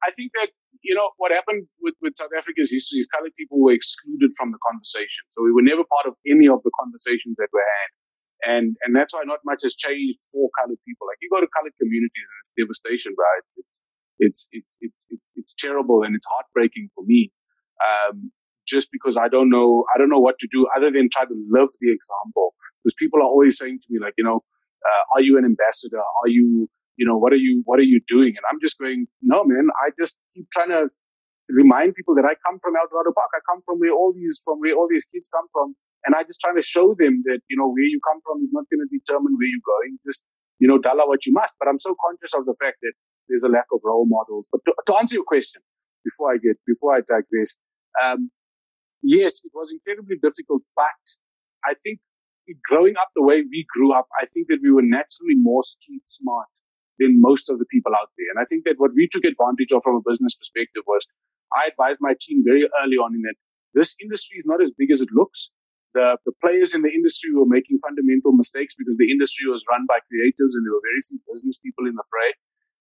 [0.03, 3.61] I think that, you know, what happened with, with South Africa's history is colored people
[3.61, 5.25] were excluded from the conversation.
[5.33, 7.89] So we were never part of any of the conversations that were had.
[8.45, 11.07] And and that's why not much has changed for colored people.
[11.07, 13.41] Like you go to colored communities and it's devastation, right?
[13.41, 13.77] It's it's
[14.19, 17.31] it's it's it's it's, it's terrible and it's heartbreaking for me.
[17.79, 18.31] Um,
[18.67, 21.37] just because I don't know I don't know what to do other than try to
[21.49, 22.53] live the example.
[22.83, 24.43] Because people are always saying to me like, you know,
[24.85, 25.97] uh, are you an ambassador?
[25.97, 28.31] Are you you know, what are you, what are you doing?
[28.31, 30.89] And I'm just going, no, man, I just keep trying to
[31.51, 33.29] remind people that I come from El Dorado Park.
[33.35, 35.75] I come from where all these, from where all these kids come from.
[36.05, 38.53] And I just trying to show them that, you know, where you come from is
[38.53, 39.97] not going to determine where you're going.
[40.05, 40.23] Just,
[40.61, 41.57] you know, dala what you must.
[41.59, 42.93] But I'm so conscious of the fact that
[43.27, 44.47] there's a lack of role models.
[44.51, 45.61] But to, to answer your question,
[46.05, 47.57] before I get, before I digress,
[47.97, 48.29] um,
[49.01, 51.17] yes, it was incredibly difficult, but
[51.65, 51.99] I think
[52.69, 56.07] growing up the way we grew up, I think that we were naturally more street
[56.07, 56.53] smart
[56.99, 58.31] than most of the people out there.
[58.31, 61.07] And I think that what we took advantage of from a business perspective was
[61.51, 63.37] I advised my team very early on in that
[63.75, 65.51] this industry is not as big as it looks.
[65.95, 69.87] The, the players in the industry were making fundamental mistakes because the industry was run
[69.87, 72.35] by creators and there were very few business people in the fray.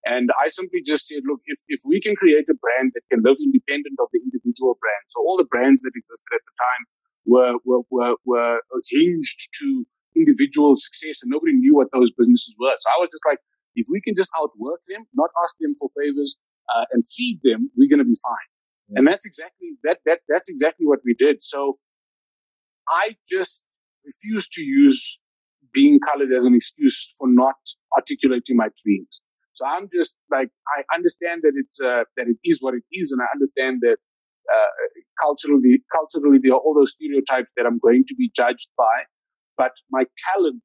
[0.05, 3.25] And I simply just said, look, if, if we can create a brand that can
[3.25, 6.83] live independent of the individual brand, so all the brands that existed at the time
[7.25, 12.77] were, were, were, were hinged to individual success and nobody knew what those businesses were.
[12.79, 13.41] So I was just like,
[13.75, 16.37] if we can just outwork them, not ask them for favors,
[16.75, 18.49] uh, and feed them, we're going to be fine.
[18.89, 18.99] Yeah.
[18.99, 19.99] And that's exactly that.
[20.05, 21.43] That that's exactly what we did.
[21.43, 21.79] So
[22.89, 23.65] I just
[24.05, 25.21] refuse to use
[25.73, 27.57] being colored as an excuse for not
[27.97, 29.21] articulating my dreams.
[29.53, 33.13] So I'm just like I understand that it's uh, that it is what it is,
[33.13, 33.99] and I understand that
[34.53, 34.71] uh,
[35.21, 39.07] culturally, culturally there are all those stereotypes that I'm going to be judged by.
[39.57, 40.65] But my talent,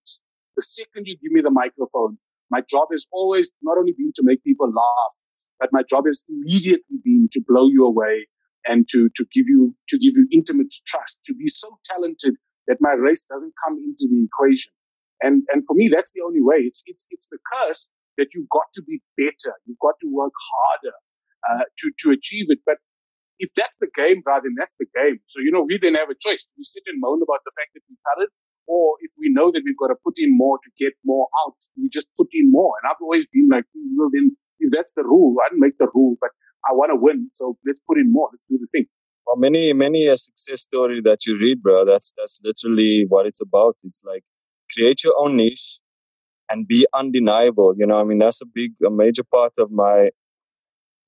[0.58, 2.18] the second you give me the microphone,
[2.50, 5.14] my job has always not only been to make people laugh,
[5.60, 8.28] but my job has immediately been to blow you away
[8.66, 12.36] and to, to give you, to give you intimate trust, to be so talented
[12.68, 14.74] that my race doesn't come into the equation.
[15.22, 16.64] And, and for me, that's the only way.
[16.64, 19.56] It's, it's, it's the curse that you've got to be better.
[19.66, 20.96] You've got to work harder,
[21.50, 22.60] uh, to, to achieve it.
[22.66, 22.78] But
[23.40, 25.20] if that's the game, brother, then that's the game.
[25.28, 26.48] So, you know, we then have a choice.
[26.56, 28.32] We sit and moan about the fact that we colored
[28.70, 31.58] or if we know that we've got to put in more to get more out,
[31.76, 32.74] we just put in more.
[32.82, 33.66] And I've always been like,
[33.98, 36.30] well, then if that's the rule, I didn't make the rule, but
[36.70, 38.30] I want to win, so let's put in more.
[38.32, 38.86] Let's do the thing.
[39.26, 41.86] Well, many, many a success story that you read, bro.
[41.86, 43.78] That's that's literally what it's about.
[43.84, 44.24] It's like
[44.74, 45.80] create your own niche
[46.50, 47.74] and be undeniable.
[47.78, 50.10] You know, I mean, that's a big, a major part of my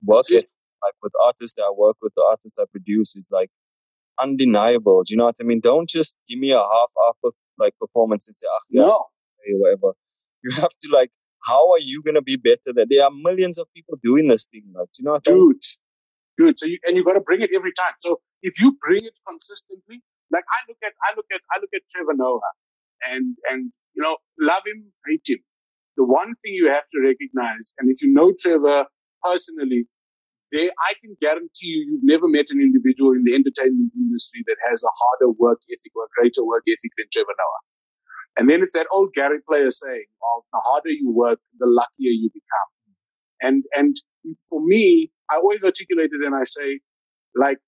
[0.04, 0.24] work.
[0.30, 3.50] Like with artists that I work with, the artists I produce is like
[4.20, 5.02] undeniable.
[5.04, 5.60] Do you know what I mean?
[5.60, 7.16] Don't just give me a half half
[7.58, 9.06] like performance and say, ah, yeah, no.
[9.58, 9.94] whatever.
[10.42, 11.10] You have to like,
[11.44, 12.72] how are you gonna be better?
[12.74, 15.62] That there are millions of people doing this thing, like, you know, dude.
[16.38, 16.58] Good.
[16.58, 17.92] So you, and you got to bring it every time.
[18.00, 21.70] So if you bring it consistently, like I look at, I look at, I look
[21.74, 22.40] at Trevor Noah,
[23.04, 25.44] and and you know, love him, hate him.
[25.96, 28.86] The one thing you have to recognize, and if you know Trevor
[29.22, 29.86] personally,
[30.52, 34.84] I can guarantee you, you've never met an individual in the entertainment industry that has
[34.84, 37.62] a harder work ethic or a greater work ethic than Trevor Noah.
[38.36, 42.12] And then it's that old Gary Player saying of the harder you work, the luckier
[42.12, 42.70] you become.
[43.40, 43.96] And and
[44.48, 46.80] for me, I always articulate it and I say,
[47.34, 47.58] like,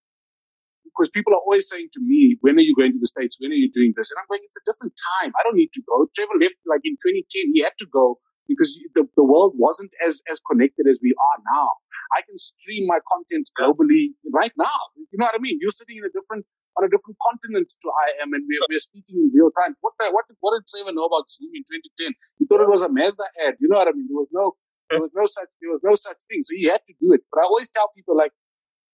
[0.84, 3.36] because people are always saying to me, when are you going to the States?
[3.40, 4.12] When are you doing this?
[4.12, 5.32] And I'm going, it's a different time.
[5.34, 6.06] I don't need to go.
[6.14, 7.52] Trevor left like in 2010.
[7.52, 11.38] He had to go because the, the world wasn't as, as connected as we are
[11.50, 11.82] now.
[12.14, 14.94] I can stream my content globally right now.
[14.94, 15.58] You know what I mean?
[15.60, 18.82] You're sitting in a different on a different continent to I am, and we're, we're
[18.82, 19.78] speaking in real time.
[19.80, 22.14] What what what did Trevor know about Zoom in 2010?
[22.38, 23.58] He thought it was a Mazda ad.
[23.62, 24.10] You know what I mean?
[24.10, 24.58] There was no
[24.90, 26.42] there was no such there was no such thing.
[26.42, 27.22] So he had to do it.
[27.30, 28.34] But I always tell people like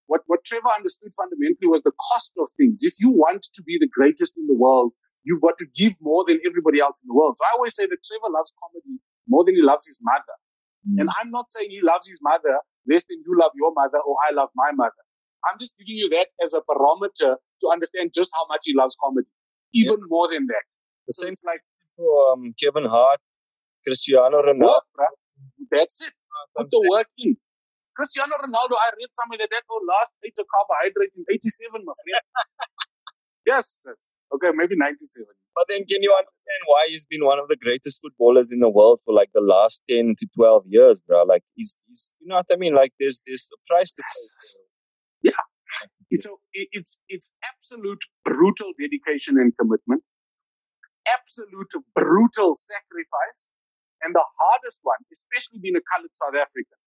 [0.07, 2.85] what what Trevor understood fundamentally was the cost of things.
[2.85, 4.93] If you want to be the greatest in the world,
[5.25, 7.37] you've got to give more than everybody else in the world.
[7.41, 10.37] So I always say that Trevor loves comedy more than he loves his mother.
[10.85, 11.01] Mm.
[11.01, 14.19] And I'm not saying he loves his mother less than you love your mother or
[14.27, 15.03] I love my mother.
[15.47, 18.97] I'm just giving you that as a barometer to understand just how much he loves
[19.01, 19.31] comedy,
[19.73, 20.13] even yeah.
[20.13, 20.67] more than that.
[21.07, 21.65] The so same like
[21.97, 23.21] um, Kevin Hart,
[23.87, 24.77] Cristiano Ronaldo.
[24.77, 25.15] Work,
[25.71, 26.13] That's it.
[26.57, 27.37] Put the work in.
[27.97, 31.93] Cristiano Ronaldo, I read somewhere that that oh, last ate a carbohydrate in 87, my
[31.93, 32.25] friend.
[33.47, 33.85] yes,
[34.33, 35.27] Okay, maybe 97.
[35.55, 38.71] But then can you understand why he's been one of the greatest footballers in the
[38.71, 41.25] world for like the last 10 to 12 years, bro?
[41.25, 42.75] Like he's, he's you know what I mean?
[42.75, 45.31] Like there's this price to pay.
[45.31, 45.43] Yeah.
[46.19, 50.03] So it's it's absolute brutal dedication and commitment,
[51.07, 53.55] absolute brutal sacrifice,
[54.03, 56.83] and the hardest one, especially being a colored South African,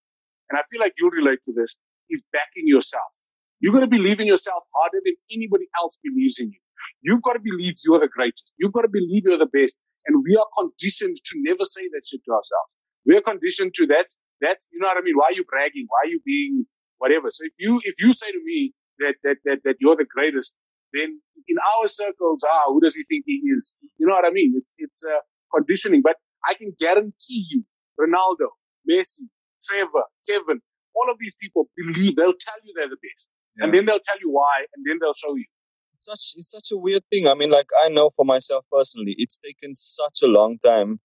[0.49, 1.77] and I feel like you'll relate to this,
[2.09, 3.31] is backing yourself.
[3.63, 6.59] You're going to believe in yourself harder than anybody else believes in you.
[6.99, 8.51] You've got to believe you're the greatest.
[8.59, 9.79] You've got to believe you're the best.
[10.03, 12.67] And we are conditioned to never say that shit to ourselves.
[13.07, 14.11] We are conditioned to that.
[14.43, 15.15] That's, you know what I mean?
[15.15, 15.87] Why are you bragging?
[15.87, 16.67] Why are you being
[16.99, 17.31] whatever?
[17.31, 20.59] So if you, if you say to me that, that, that, that you're the greatest,
[20.91, 23.79] then in our circles, ah, who does he think he is?
[23.95, 24.59] You know what I mean?
[24.59, 25.23] It's, it's uh,
[25.55, 27.63] conditioning, but I can guarantee you,
[27.95, 29.31] Ronaldo, Messi,
[29.63, 30.59] Trevor, Kevin,
[30.91, 33.31] all of these people believe, they'll tell you they're the best.
[33.57, 33.65] Yeah.
[33.65, 35.45] And then they'll tell you why, and then they'll show you
[35.93, 37.27] it's such it's such a weird thing.
[37.27, 40.99] I mean, like I know for myself personally, it's taken such a long time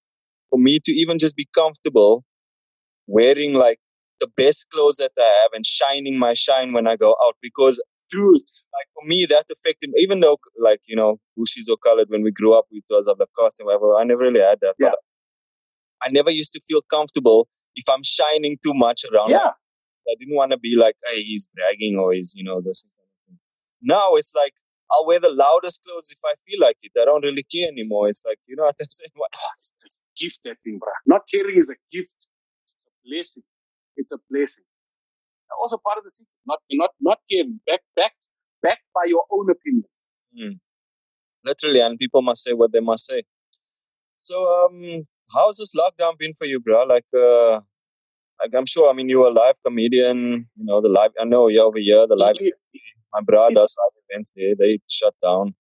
[0.50, 2.24] for me to even just be comfortable
[3.06, 3.78] wearing like
[4.20, 7.82] the best clothes that I have and shining my shine when I go out because
[8.10, 8.36] dude,
[8.72, 10.02] like for me that affected me.
[10.02, 13.18] even though like, you know, Bushies or colored when we grew up with us of
[13.18, 14.74] the cost and whatever, I never really had that.
[14.78, 14.90] Yeah.
[14.90, 14.98] But
[16.02, 19.30] I never used to feel comfortable if I'm shining too much around.
[19.30, 19.50] Yeah.
[20.08, 22.84] I didn't want to be like, hey, he's bragging or he's, you know, this.
[23.82, 24.54] Now it's like
[24.90, 26.92] I'll wear the loudest clothes if I feel like it.
[27.00, 28.08] I don't really care anymore.
[28.08, 29.10] It's like, you know what I'm saying?
[29.14, 29.30] What?
[29.36, 30.88] Oh, it's a gift, that thing, bro.
[31.06, 32.16] Not caring is a gift.
[32.62, 33.42] It's a blessing.
[33.96, 34.64] It's a blessing.
[35.60, 36.32] Also part of the secret.
[36.46, 37.60] Not, not, not caring.
[37.66, 38.12] Back, back,
[38.62, 40.04] backed by your own opinions.
[40.38, 40.58] Mm.
[41.44, 43.22] Literally, and people must say what they must say.
[44.16, 46.84] So, um, how's this lockdown been for you, bro?
[46.84, 47.60] Like, uh,
[48.40, 48.90] like I'm sure.
[48.90, 50.48] I mean, you were a live comedian.
[50.56, 51.10] You know, the live.
[51.20, 52.36] I know you're over year The live.
[53.12, 54.54] My brother does live events there.
[54.58, 55.54] They shut down.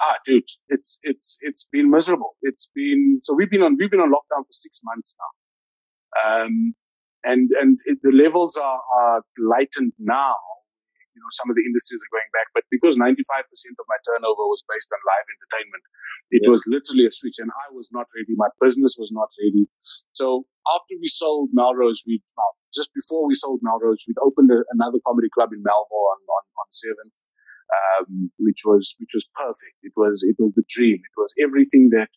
[0.00, 2.36] Ah, dude, it's it's it's been miserable.
[2.42, 5.30] It's been so we've been on we've been on lockdown for six months now,
[6.22, 6.74] um,
[7.24, 10.38] and and it, the levels are, are lightened now.
[11.16, 13.90] You know, some of the industries are going back, but because ninety five percent of
[13.90, 15.82] my turnover was based on live entertainment,
[16.30, 16.50] it yeah.
[16.54, 18.38] was literally a switch, and I was not ready.
[18.38, 19.66] My business was not ready.
[20.14, 24.64] So after we sold Melrose, we well, just before we sold Melrose, we'd opened a,
[24.70, 27.16] another comedy club in Melville on on, on Seventh
[27.68, 29.76] um, which was which was perfect.
[29.82, 30.96] It was it was the dream.
[30.96, 32.08] It was everything that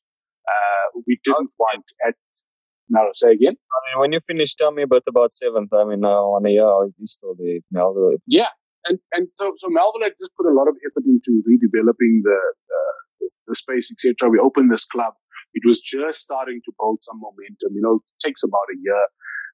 [0.48, 2.16] uh, we didn't want at.
[2.90, 3.56] Now say again.
[3.56, 5.72] I mean, when you finish, tell me about about seventh.
[5.74, 8.20] I mean, now on a year, is still the Melville.
[8.28, 8.52] Yeah,
[8.86, 12.40] and and so so Melville had just put a lot of effort into redeveloping the
[12.68, 14.30] the, the space, etc.
[14.30, 15.14] We opened this club.
[15.54, 17.76] It was just starting to build some momentum.
[17.76, 19.06] You know, it takes about a year.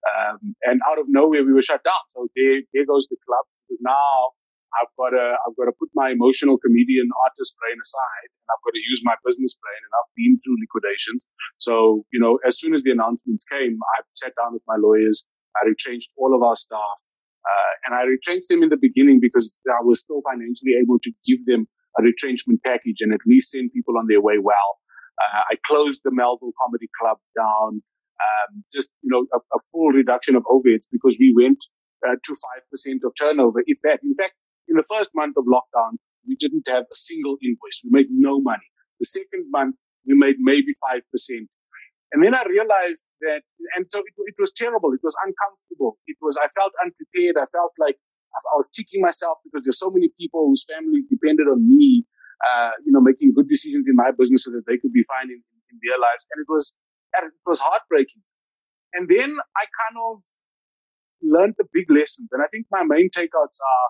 [0.07, 2.03] Um, and out of nowhere, we were shut down.
[2.09, 3.45] So there, there goes the club.
[3.67, 4.37] Because now
[4.75, 8.63] I've got to I've got to put my emotional comedian artist brain aside, and I've
[8.63, 9.81] got to use my business brain.
[9.83, 14.03] And I've been through liquidations, so you know, as soon as the announcements came, I
[14.13, 15.23] sat down with my lawyers.
[15.55, 16.99] I retrenched all of our staff,
[17.43, 21.11] uh, and I retrenched them in the beginning because I was still financially able to
[21.25, 24.77] give them a retrenchment package and at least send people on their way well.
[25.17, 27.81] Uh, I closed the Melville Comedy Club down.
[28.17, 31.69] Um, just you know, a, a full reduction of overheads because we went
[32.01, 33.99] uh, to 5% of turnover, if that.
[34.01, 34.33] In fact,
[34.67, 37.81] in the first month of lockdown, we didn't have a single invoice.
[37.85, 38.67] We made no money.
[38.99, 39.75] The second month,
[40.05, 41.01] we made maybe 5%.
[42.11, 43.43] And then I realized that,
[43.75, 44.93] and so it, it was terrible.
[44.93, 45.99] It was uncomfortable.
[46.07, 47.35] It was, I felt unprepared.
[47.35, 47.99] I felt like
[48.33, 52.05] I was kicking myself because there's so many people whose families depended on me,
[52.43, 55.29] uh, you know, making good decisions in my business so that they could be fine
[55.29, 56.25] in, in their lives.
[56.33, 56.75] And it was,
[57.17, 58.21] it was heartbreaking.
[58.93, 60.21] And then I kind of
[61.21, 62.29] learned the big lessons.
[62.31, 63.87] And I think my main takeouts are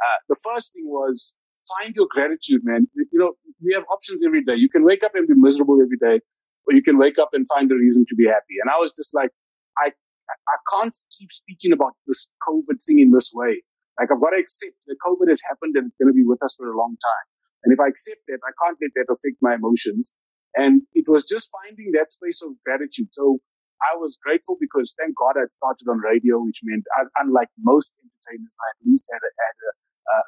[0.00, 2.88] uh, the first thing was find your gratitude, man.
[2.94, 4.54] You know, we have options every day.
[4.56, 6.20] You can wake up and be miserable every day,
[6.66, 8.60] or you can wake up and find a reason to be happy.
[8.60, 9.30] And I was just like,
[9.78, 9.90] I,
[10.28, 13.62] I can't keep speaking about this COVID thing in this way.
[13.98, 16.42] Like I've got to accept that COVID has happened and it's going to be with
[16.42, 17.26] us for a long time.
[17.64, 20.12] And if I accept that, I can't let that affect my emotions.
[20.54, 23.10] And it was just finding that space of gratitude.
[23.10, 23.40] So
[23.82, 26.84] I was grateful because thank God I'd started on radio, which meant
[27.18, 29.72] unlike most entertainers, I at least had a, had a,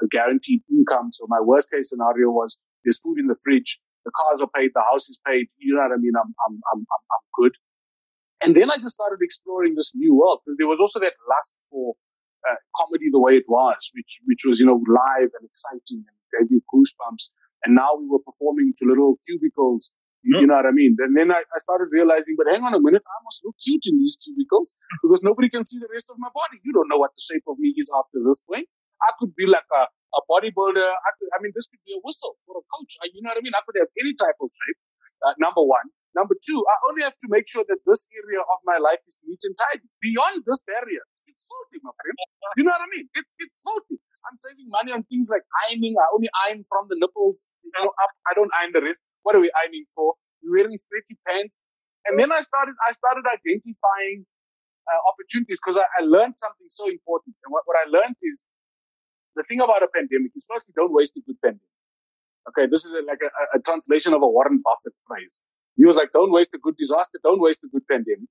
[0.05, 1.13] a guaranteed income.
[1.13, 4.73] So my worst case scenario was there's food in the fridge, the cars are paid,
[4.75, 5.47] the house is paid.
[5.59, 6.15] You know what I mean?
[6.19, 7.55] I'm, I'm, I'm, I'm, I'm good.
[8.45, 10.41] And then I just started exploring this new world.
[10.47, 11.95] There was also that lust for
[12.47, 16.16] uh, comedy the way it was, which which was you know live and exciting and
[16.37, 17.33] gave you goosebumps.
[17.65, 19.97] And now we were performing to little cubicles
[20.27, 20.99] you, you know what I mean?
[20.99, 23.87] And then I, I, started realizing, but hang on a minute, I must look cute
[23.87, 26.59] in these cubicles because nobody can see the rest of my body.
[26.67, 28.67] You don't know what the shape of me is after this point.
[28.99, 30.83] I could be like a, a bodybuilder.
[30.83, 32.99] I, could, I mean, this could be a whistle for a coach.
[33.07, 33.55] You know what I mean?
[33.55, 34.79] I could have any type of shape.
[35.23, 35.95] Uh, number one.
[36.19, 39.21] Number two, I only have to make sure that this area of my life is
[39.23, 39.87] neat and tidy.
[40.01, 42.17] Beyond this barrier, it's faulty, my friend.
[42.57, 43.07] You know what I mean?
[43.13, 44.01] It's it's faulty.
[44.25, 45.95] I'm saving money on things like ironing.
[45.99, 48.13] I only iron from the nipples you know, up.
[48.25, 49.03] I don't iron the rest.
[49.23, 50.15] What are we ironing for?
[50.41, 51.61] We're wearing stretchy pants.
[52.07, 54.31] And then I started I started identifying
[54.87, 57.35] uh, opportunities because I, I, learned something so important.
[57.43, 58.47] And what, what I learned is
[59.35, 61.75] the thing about a pandemic is first, don't waste a good pandemic.
[62.49, 65.43] Okay, this is a, like a, a, translation of a Warren Buffett phrase.
[65.75, 68.31] He was like, don't waste a good disaster, don't waste a good pandemic.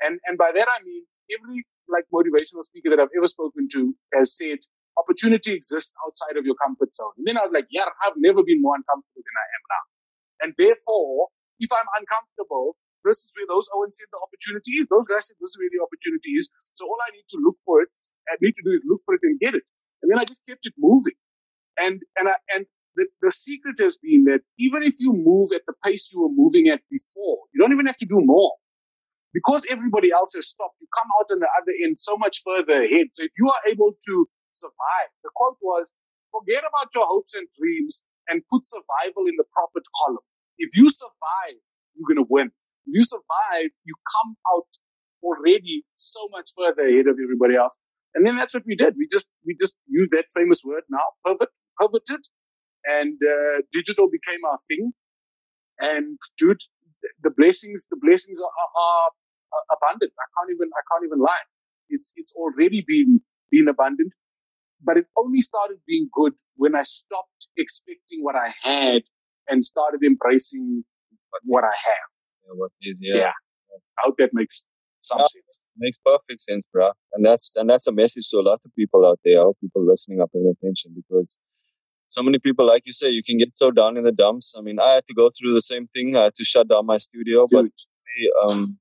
[0.00, 3.94] And, and by that I mean, every like motivational speaker that I've ever spoken to
[4.14, 4.62] has said,
[4.98, 7.14] opportunity exists outside of your comfort zone.
[7.18, 9.84] And then I was like, yeah, I've never been more uncomfortable than I am now.
[10.40, 14.88] And therefore, if I'm uncomfortable, this is where those Owens said the opportunity is.
[14.88, 16.52] Those guys said this is where the opportunity is.
[16.60, 17.92] So all I need to look for it,
[18.28, 19.64] I need to do is look for it and get it.
[20.04, 21.16] And then I just kept it moving.
[21.80, 25.64] And and I, and the, the secret has been that even if you move at
[25.64, 28.60] the pace you were moving at before, you don't even have to do more.
[29.32, 32.82] Because everybody else has stopped, you come out on the other end so much further
[32.82, 33.14] ahead.
[33.14, 34.28] So if you are able to
[34.60, 35.92] survive, the quote was,
[36.28, 40.26] forget about your hopes and dreams and put survival in the profit column.
[40.60, 41.58] If you survive,
[41.96, 42.52] you're going to win.
[42.84, 44.68] If you survive, you come out
[45.24, 47.80] already so much further ahead of everybody else.
[48.14, 48.94] And then that's what we did.
[48.98, 52.26] We just we just used that famous word now, pivot, pivoted,
[52.84, 54.92] and uh, digital became our thing.
[55.78, 56.60] And dude,
[57.22, 59.10] the blessings, the blessings are, are,
[59.52, 60.12] are, abundant.
[60.18, 61.48] I can't even, I can't even lie.
[61.88, 64.12] It's, it's already been, been abundant,
[64.82, 69.02] but it only started being good when I stopped expecting what I had
[69.48, 70.84] and started embracing
[71.44, 72.12] what I have.
[72.44, 73.16] Yeah, what is, yeah.
[73.16, 73.32] yeah.
[73.98, 74.64] I hope that makes
[75.02, 75.64] some yeah, sense.
[75.76, 76.90] Makes perfect sense, bro.
[77.12, 79.38] And that's, and that's a message to a lot of people out there.
[79.38, 81.38] I hope people listening are paying attention because
[82.08, 84.54] so many people, like you say, you can get so down in the dumps.
[84.58, 86.16] I mean, I had to go through the same thing.
[86.16, 87.50] I had to shut down my studio, Dude.
[87.50, 88.78] but we, um,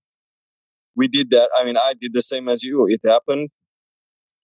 [0.95, 1.49] we did that.
[1.57, 2.88] I mean, I did the same as you.
[2.89, 3.49] It happened.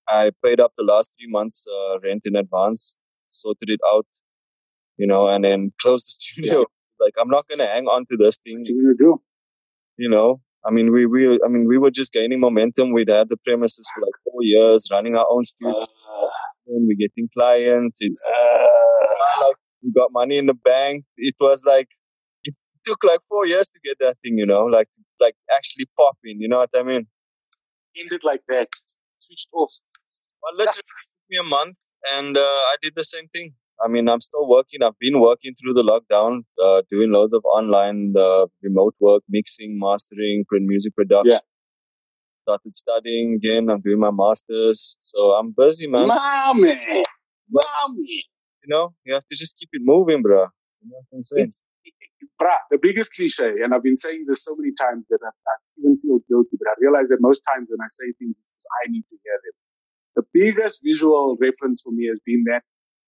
[0.08, 4.06] I paid up the last three months uh, rent in advance, sorted it out,
[4.98, 6.60] you know, and then closed the studio.
[6.60, 6.66] Yeah.
[7.00, 8.60] Like, I'm not gonna hang on to this thing.
[8.60, 9.22] What you gonna do?
[9.98, 12.92] You know, I mean, we we I mean, we were just gaining momentum.
[12.92, 15.78] We'd had the premises for like four years, running our own studio.
[15.80, 16.28] Uh,
[16.66, 17.98] we're getting clients.
[18.02, 21.06] It's uh, like we got money in the bank.
[21.18, 21.90] It was like
[22.44, 26.38] it took like four years to get that thing, you know, like like actually popping.
[26.40, 27.08] You know what I mean?
[27.96, 28.68] Ended like that.
[29.18, 29.72] Switched off.
[30.42, 31.16] Well, let's yes.
[31.30, 31.78] me a month,
[32.14, 33.54] and uh, I did the same thing.
[33.84, 34.84] I mean, I'm still working.
[34.84, 39.78] I've been working through the lockdown, uh, doing loads of online uh, remote work, mixing,
[39.80, 41.34] mastering, print music production.
[41.34, 41.40] Yeah
[42.46, 43.70] started studying again.
[43.70, 46.08] I'm doing my masters, so I'm busy, man.
[46.08, 46.76] Mommy,
[47.50, 48.22] mommy.
[48.62, 50.46] You know, you have to just keep it moving, bro.
[50.82, 51.48] You know what I'm saying?
[51.48, 51.64] It's,
[52.72, 55.96] the biggest cliche, and I've been saying this so many times that I, I even
[55.96, 58.36] feel guilty, but I realize that most times when I say things,
[58.84, 59.56] I need to hear them.
[60.16, 62.64] The biggest visual reference for me has been that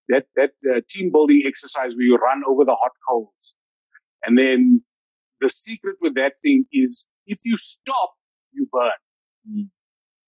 [0.10, 3.56] that that uh, team building exercise where you run over the hot coals,
[4.24, 4.84] and then
[5.40, 8.14] the secret with that thing is if you stop,
[8.52, 8.92] you burn.
[9.50, 9.70] Mm.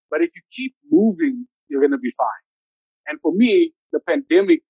[0.10, 2.44] But if you keep moving, you're going to be fine.
[3.08, 4.62] And for me, the pandemic,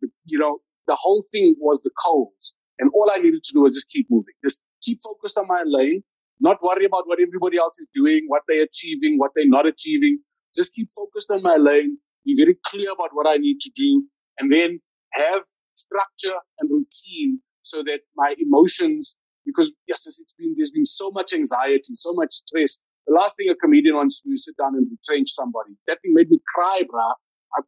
[0.00, 2.54] you know, the whole thing was the coals.
[2.78, 5.62] And all I needed to do was just keep moving, just keep focused on my
[5.66, 6.04] lane,
[6.40, 10.20] not worry about what everybody else is doing, what they're achieving, what they're not achieving.
[10.54, 14.04] Just keep focused on my lane, be very clear about what I need to do,
[14.38, 14.80] and then
[15.14, 15.42] have
[15.74, 21.32] structure and routine so that my emotions, because yes, it's been, there's been so much
[21.32, 22.78] anxiety, so much stress.
[23.06, 25.76] The last thing a comedian wants to do is sit down and retrench somebody.
[25.86, 27.14] That thing made me cry, bruh.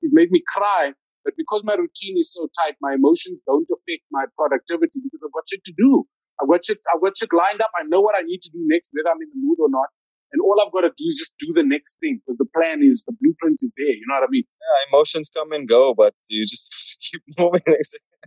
[0.02, 0.92] It made me cry.
[1.30, 5.30] But because my routine is so tight, my emotions don't affect my productivity because I've
[5.30, 6.10] got shit to do.
[6.42, 7.70] I've got shit, I've got shit lined up.
[7.78, 9.94] I know what I need to do next, whether I'm in the mood or not.
[10.34, 12.82] And all I've got to do is just do the next thing because the plan
[12.82, 13.94] is, the blueprint is there.
[13.94, 14.42] You know what I mean?
[14.42, 17.62] Yeah, emotions come and go, but you just keep moving.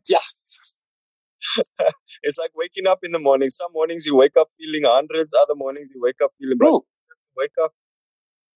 [0.08, 0.80] yes.
[2.24, 3.49] it's like waking up in the morning.
[3.49, 6.88] Some mornings you wake up feeling hundreds, other mornings you wake up feeling bro.
[7.36, 7.76] Wake up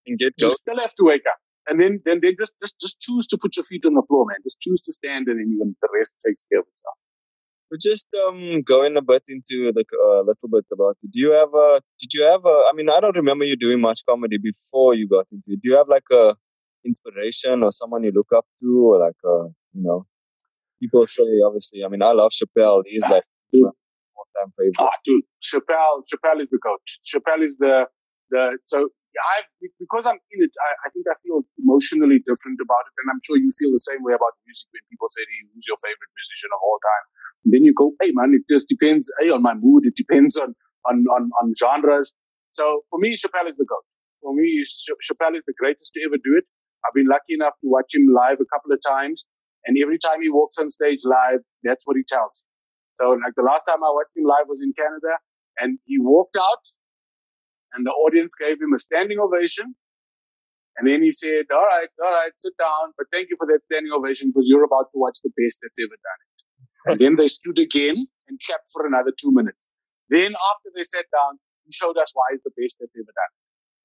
[0.06, 0.52] and get going.
[0.52, 1.39] You still have to wake up.
[1.68, 4.26] And then then then just, just just choose to put your feet on the floor,
[4.28, 4.38] man.
[4.43, 6.97] Just choose to stand and then even the rest takes care of itself.
[7.70, 11.11] But just um going a bit into like a uh, little bit about it.
[11.11, 13.82] Do you have a did you have a I mean I don't remember you doing
[13.82, 15.59] much comedy before you got into it.
[15.61, 16.36] Do you have like a
[16.86, 20.05] inspiration or someone you look up to or like a you know
[20.80, 22.84] people say obviously I mean I love Chappelle.
[22.86, 23.65] He's like dude.
[24.39, 24.76] time favorite.
[24.80, 26.99] Ah, dude, Chappelle Chappelle is the coach.
[27.03, 27.88] Chappelle is the
[28.30, 29.49] the so I've
[29.82, 30.53] because I'm in it.
[30.61, 33.82] I, I, think I feel emotionally different about it, and I'm sure you feel the
[33.82, 36.80] same way about music when people say to you, "Who's your favorite musician of all
[36.82, 37.05] time?"
[37.45, 39.09] And then you go, "Hey, man, it just depends.
[39.18, 39.89] Hey, on my mood.
[39.89, 40.53] It depends on
[40.86, 42.13] on on, on genres."
[42.51, 43.86] So for me, Chappelle is the goat.
[44.22, 46.45] For me, Ch- Chappelle is the greatest to ever do it.
[46.86, 49.26] I've been lucky enough to watch him live a couple of times,
[49.65, 52.45] and every time he walks on stage live, that's what he tells.
[52.97, 55.22] So, like the last time I watched him live was in Canada,
[55.57, 56.65] and he walked out
[57.78, 59.78] and the audience gave him a standing ovation.
[60.78, 63.61] And then he said, All right, all right, sit down, but thank you for that
[63.61, 66.38] standing ovation because you're about to watch the best that's ever done it.
[66.89, 67.93] and then they stood again
[68.28, 69.69] and clapped for another two minutes.
[70.09, 73.34] Then after they sat down, he showed us why he's the best that's ever done.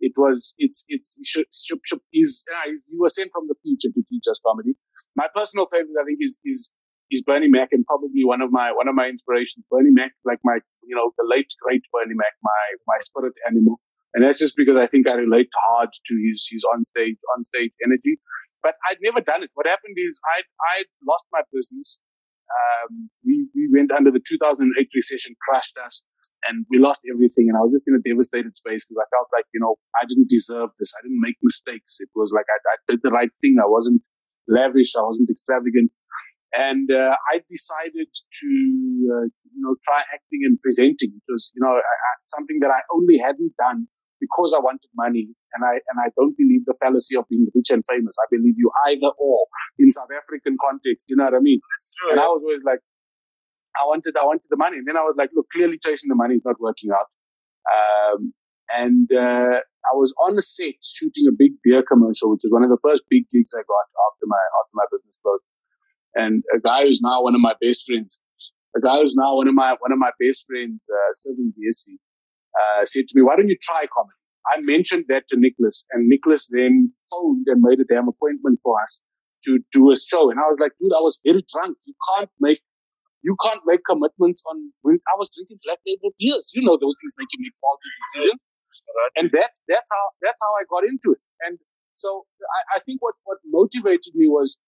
[0.01, 3.55] It was, it's, it's, should, should, should, he's, uh, he's, you were sent from the
[3.62, 4.74] future to teach us comedy.
[5.16, 6.70] My personal favorite, I think, is, is,
[7.13, 9.65] is Bernie Mac and probably one of my, one of my inspirations.
[9.71, 13.81] Bernie Mac, like my you know, the late great Bernie Mac, my my spirit animal.
[14.15, 17.45] And that's just because I think I relate hard to his his on stage on
[17.45, 18.21] stage energy.
[18.63, 19.51] But I'd never done it.
[19.55, 22.01] What happened is I I lost my business.
[22.53, 26.05] Um, we we went under the 2008 recession, crushed us,
[26.45, 27.49] and we lost everything.
[27.49, 30.05] And I was just in a devastated space because I felt like you know I
[30.05, 30.93] didn't deserve this.
[30.93, 31.97] I didn't make mistakes.
[32.05, 33.57] It was like I, I did the right thing.
[33.57, 34.05] I wasn't
[34.45, 34.93] lavish.
[34.93, 35.89] I wasn't extravagant.
[36.53, 38.50] And uh, I decided to,
[39.09, 41.16] uh, you know, try acting and presenting.
[41.16, 41.80] It was, you know,
[42.24, 43.88] something that I only hadn't done
[44.20, 45.32] because I wanted money.
[45.57, 48.16] And I and I don't believe the fallacy of being rich and famous.
[48.20, 49.48] I believe you either or
[49.78, 51.09] in South African context.
[51.09, 51.61] You know what I mean?
[51.72, 52.12] That's true.
[52.12, 52.80] And I was always like,
[53.72, 54.78] I wanted, I wanted the money.
[54.78, 57.09] And then I was like, look, clearly chasing the money is not working out.
[57.68, 58.32] Um,
[58.72, 62.64] and uh, I was on the set shooting a big beer commercial, which was one
[62.64, 65.44] of the first big gigs I got after my after my business closed
[66.15, 68.21] and a guy who's now one of my best friends,
[68.77, 71.97] a guy who's now one of my one of my best friends, uh, Sylvan BSC,
[72.61, 76.09] uh, said to me, "Why don't you try comedy?" I mentioned that to Nicholas, and
[76.09, 79.01] Nicholas then phoned and made a damn appointment for us
[79.45, 80.31] to do a show.
[80.31, 81.79] And I was like, "Dude, I was very drunk.
[81.85, 82.63] You can't make."
[83.25, 86.51] You can't make commitments on when I was drinking black label beers.
[86.55, 88.43] You know those things make you make faulty decisions.
[89.15, 91.23] And that's that's how that's how I got into it.
[91.47, 91.63] And
[91.95, 94.59] so I, I think what, what motivated me was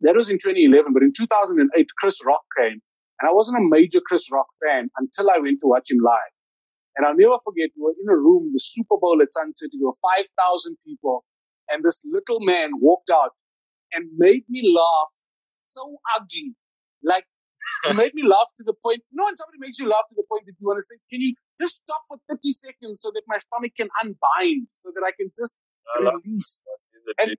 [0.00, 2.80] that was in 2011, but in 2008, Chris Rock came,
[3.20, 6.32] and I wasn't a major Chris Rock fan until I went to watch him live.
[6.96, 9.78] And I'll never forget, we were in a room, the Super Bowl at Sun City,
[9.78, 11.24] there were 5,000 people,
[11.68, 13.36] and this little man walked out
[13.92, 16.56] and made me laugh so ugly.
[17.02, 17.24] Like,
[17.86, 20.16] he made me laugh to the point, you know, when somebody makes you laugh to
[20.16, 23.12] the point that you want to say, can you just stop for 30 seconds so
[23.14, 25.54] that my stomach can unbind, so that I can just
[26.00, 26.62] release.
[27.18, 27.36] And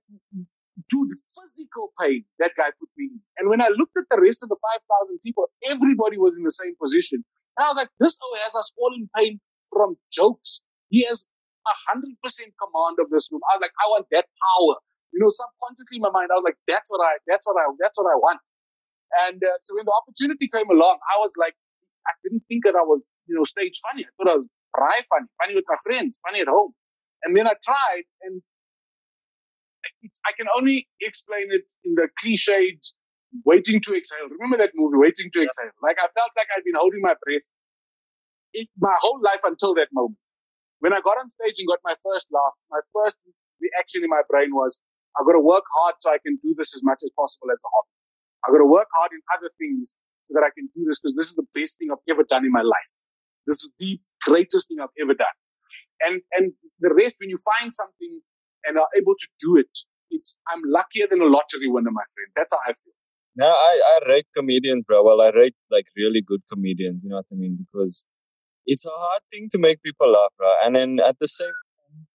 [0.88, 3.20] dude, physical pain that guy put me in.
[3.38, 6.54] And when I looked at the rest of the 5,000 people, everybody was in the
[6.54, 7.24] same position.
[7.56, 10.62] And I was like, this guy has us all in pain from jokes.
[10.88, 11.28] He has
[11.66, 13.40] a hundred percent command of this room.
[13.48, 14.82] I was like, I want that power.
[15.12, 17.68] You know, subconsciously in my mind, I was like, that's what I, that's what I,
[17.76, 18.40] that's what I want.
[19.28, 21.52] And uh, so when the opportunity came along, I was like,
[22.08, 24.08] I didn't think that I was, you know, stage funny.
[24.08, 26.72] I thought I was dry funny, funny with my friends, funny at home.
[27.22, 28.42] And then I tried, and
[30.26, 32.92] I can only explain it in the cliched
[33.44, 34.28] waiting to exhale.
[34.28, 35.72] Remember that movie, Waiting to Exhale?
[35.80, 37.48] Like I felt like I'd been holding my breath
[38.52, 40.18] it, my whole life until that moment.
[40.80, 43.18] When I got on stage and got my first laugh, my first
[43.60, 44.80] reaction in my brain was,
[45.16, 47.62] I've got to work hard so I can do this as much as possible as
[47.62, 47.94] a hobby.
[48.44, 49.94] I've got to work hard in other things
[50.24, 52.44] so that I can do this because this is the best thing I've ever done
[52.44, 53.06] in my life.
[53.46, 55.36] This is the greatest thing I've ever done.
[56.02, 58.22] And and the rest, when you find something
[58.64, 62.30] and are able to do it, it's I'm luckier than a lottery winner, my friend.
[62.36, 62.94] That's how I feel.
[63.34, 65.02] Yeah, I, I rate comedians, bro.
[65.02, 67.00] Well, I rate like really good comedians.
[67.02, 67.58] You know what I mean?
[67.64, 68.06] Because
[68.66, 70.52] it's a hard thing to make people laugh, bro.
[70.64, 72.06] And then at the same time,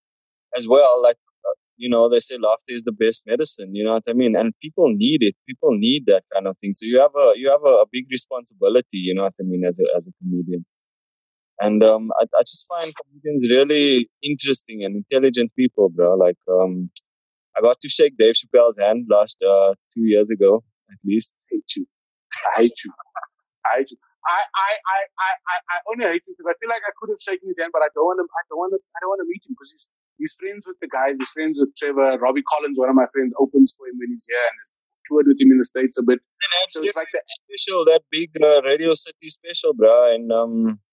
[0.55, 3.75] as well, like uh, you know, they say laughter is the best medicine.
[3.75, 4.35] You know what I mean?
[4.35, 5.35] And people need it.
[5.47, 6.73] People need that kind of thing.
[6.73, 9.01] So you have a you have a, a big responsibility.
[9.07, 9.65] You know what I mean?
[9.65, 10.65] As a as a comedian.
[11.59, 16.13] And um, I, I just find comedians really interesting and intelligent people, bro.
[16.15, 16.91] Like um,
[17.57, 21.33] I got to shake Dave Chappelle's hand last uh, two years ago, at least.
[21.41, 21.85] I hate you.
[22.53, 22.91] I hate you.
[23.65, 23.97] I hate you.
[24.27, 27.21] I, I, I, I, I only hate you because I feel like I could have
[27.23, 28.27] shaken his hand, but I don't want to.
[28.27, 28.79] I don't want to.
[28.93, 29.87] I don't want to meet him because he's
[30.19, 31.15] he's friends with the guys.
[31.15, 32.19] He's friends with Trevor.
[32.19, 34.75] Robbie Collins, one of my friends, opens for him when he's here and has
[35.07, 36.19] toured with him in the states a bit.
[36.75, 40.83] So it's like the special, that big uh, Radio City special, bro, and um,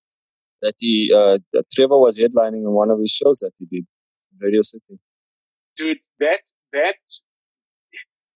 [0.63, 3.85] that he uh, that Trevor was headlining in one of his shows that he did,
[4.39, 5.03] Radio City.
[5.77, 6.41] Dude, that
[6.73, 6.97] that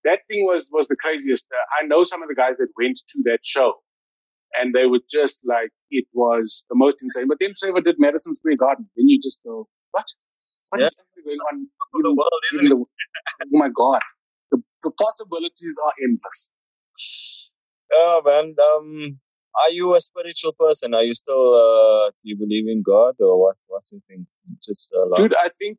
[0.04, 1.46] that thing was was the craziest.
[1.52, 3.74] Uh, I know some of the guys that went to that show
[4.56, 7.26] and they were just like it was the most insane.
[7.28, 8.88] But then Trevor did Madison Square Garden.
[8.96, 10.06] Then you just go, what?
[10.70, 10.86] What yeah.
[10.86, 12.42] is going on in the world?
[12.52, 14.00] Isn't the, oh my god,
[14.50, 16.50] the, the possibilities are endless.
[17.92, 19.20] Oh man, um,
[19.64, 20.94] are you a spiritual person?
[20.94, 23.56] Are you still uh, do you believe in God or what?
[23.66, 24.26] What's your thing?
[24.62, 25.78] Just uh, dude, I think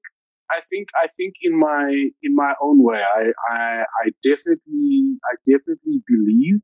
[0.52, 5.36] I think I think in my in my own way, I I, I definitely I
[5.46, 6.62] definitely believe.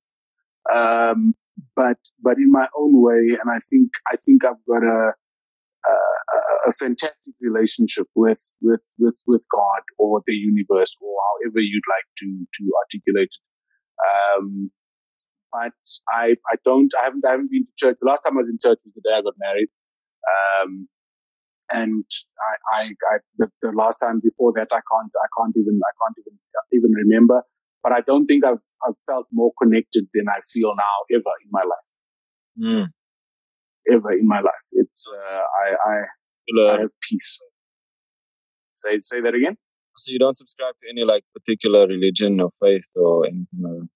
[0.73, 1.35] Um,
[1.75, 3.37] but but in my own way.
[3.39, 5.13] And I think I think I've got a
[5.87, 11.89] a, a fantastic relationship with with with with God or the universe or however you'd
[11.89, 13.45] like to to articulate it.
[14.05, 14.71] Um,
[15.51, 15.73] but
[16.09, 17.97] I I don't I haven't I haven't been to church.
[17.99, 19.69] The last time I was in church was the day I got married.
[20.25, 20.87] Um,
[21.71, 22.05] and
[22.37, 25.93] I, I, I the, the, last time before that I can't I can't even I
[25.97, 26.37] can't even
[26.71, 27.41] even remember
[27.85, 31.49] but I don't think I've I've felt more connected than I feel now ever in
[31.51, 31.89] my life.
[32.59, 32.87] Mm.
[33.93, 37.39] Ever in my life, it's uh, I I, I have peace.
[38.73, 39.57] Say say that again.
[39.97, 43.89] So you don't subscribe to any like particular religion or faith or anything like that.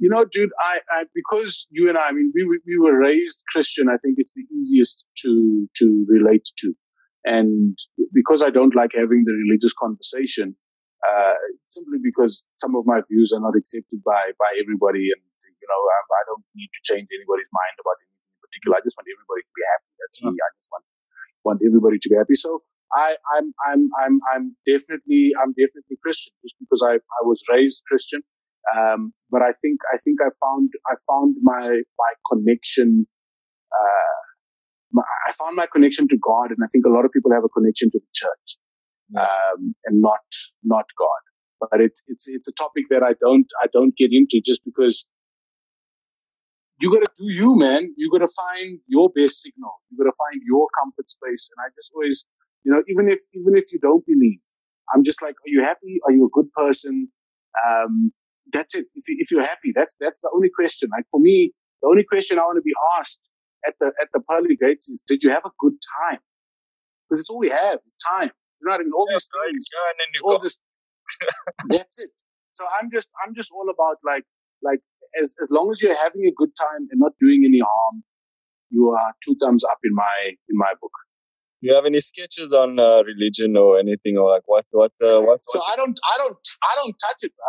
[0.00, 3.44] You know, dude, I, I because you and I, I mean, we we were raised
[3.52, 3.88] Christian.
[3.88, 6.74] I think it's the easiest to to relate to,
[7.24, 7.76] and
[8.12, 10.56] because I don't like having the religious conversation,
[11.04, 15.68] uh, simply because some of my views are not accepted by by everybody, and you
[15.68, 18.72] know I, I, don't need to change anybody's mind about anything in particular.
[18.78, 19.90] I just want everybody to be happy.
[19.98, 20.32] That's me.
[20.34, 20.84] I just want
[21.46, 22.34] want everybody to be happy.
[22.34, 22.62] So
[22.94, 27.84] I, I'm I'm I'm I'm definitely I'm definitely Christian just because I, I was raised
[27.86, 28.22] Christian.
[28.68, 33.06] Um, but I think I think I found I found my my connection.
[33.68, 34.27] Uh,
[34.96, 37.48] I found my connection to God, and I think a lot of people have a
[37.48, 38.56] connection to the church
[39.16, 40.24] um, and not
[40.64, 41.22] not God.
[41.60, 45.06] But it's it's it's a topic that I don't I don't get into just because
[46.80, 47.94] you got to do you, man.
[47.96, 49.82] You got to find your best signal.
[49.90, 51.50] You got to find your comfort space.
[51.50, 52.26] And I just always,
[52.62, 54.40] you know, even if even if you don't believe,
[54.94, 55.98] I'm just like, are you happy?
[56.06, 57.08] Are you a good person?
[57.66, 58.12] Um,
[58.52, 58.86] that's it.
[58.94, 60.88] If, you, if you're happy, that's that's the only question.
[60.92, 63.20] Like for me, the only question I want to be asked
[63.66, 66.20] at the at the pearly gates is, did you have a good time?
[67.08, 68.30] Because it's all we have is time.
[68.60, 68.92] You know what I mean?
[68.92, 69.70] All yeah, these things.
[69.72, 70.58] Yeah, and then all this.
[71.68, 72.10] that's it.
[72.50, 74.24] So I'm just I'm just all about like
[74.62, 74.80] like
[75.18, 78.04] as as long as you're having a good time and not doing any harm,
[78.70, 80.92] you are two thumbs up in my in my book.
[81.60, 85.20] Do you have any sketches on uh, religion or anything or like what what uh,
[85.20, 87.46] what's so I don't I don't I don't touch it, bro.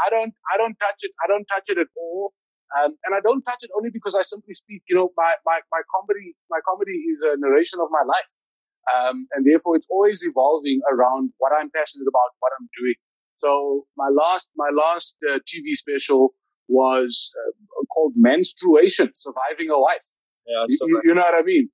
[0.00, 1.12] I don't I don't touch it.
[1.22, 2.32] I don't touch it at all.
[2.70, 4.82] Um, and I don't touch it only because I simply speak.
[4.88, 8.42] You know, my, my, my comedy my comedy is a narration of my life.
[8.88, 12.94] Um, and therefore, it's always evolving around what I'm passionate about, what I'm doing.
[13.34, 16.34] So my last my last uh, TV special
[16.68, 20.16] was uh, called Menstruation: Surviving a Wife.
[20.46, 21.70] Yeah, so you, you, know what I mean.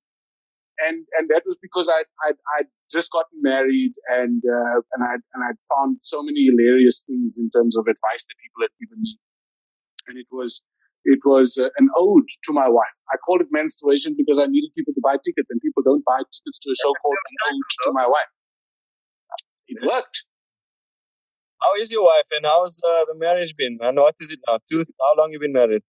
[0.79, 5.13] And and that was because I I I just gotten married and uh, and I
[5.33, 9.01] and I'd found so many hilarious things in terms of advice that people had given
[9.01, 9.11] me,
[10.07, 10.63] and it was
[11.07, 12.99] it was uh, an ode to my wife.
[13.07, 16.19] I called it menstruation because I needed people to buy tickets, and people don't buy
[16.19, 18.33] tickets to a show called An Ode to My Wife.
[19.71, 20.27] It worked.
[21.63, 23.95] How is your wife, and how's uh, the marriage been, man?
[23.95, 24.59] What is it now?
[24.69, 24.83] Two?
[24.99, 25.81] How long you been married?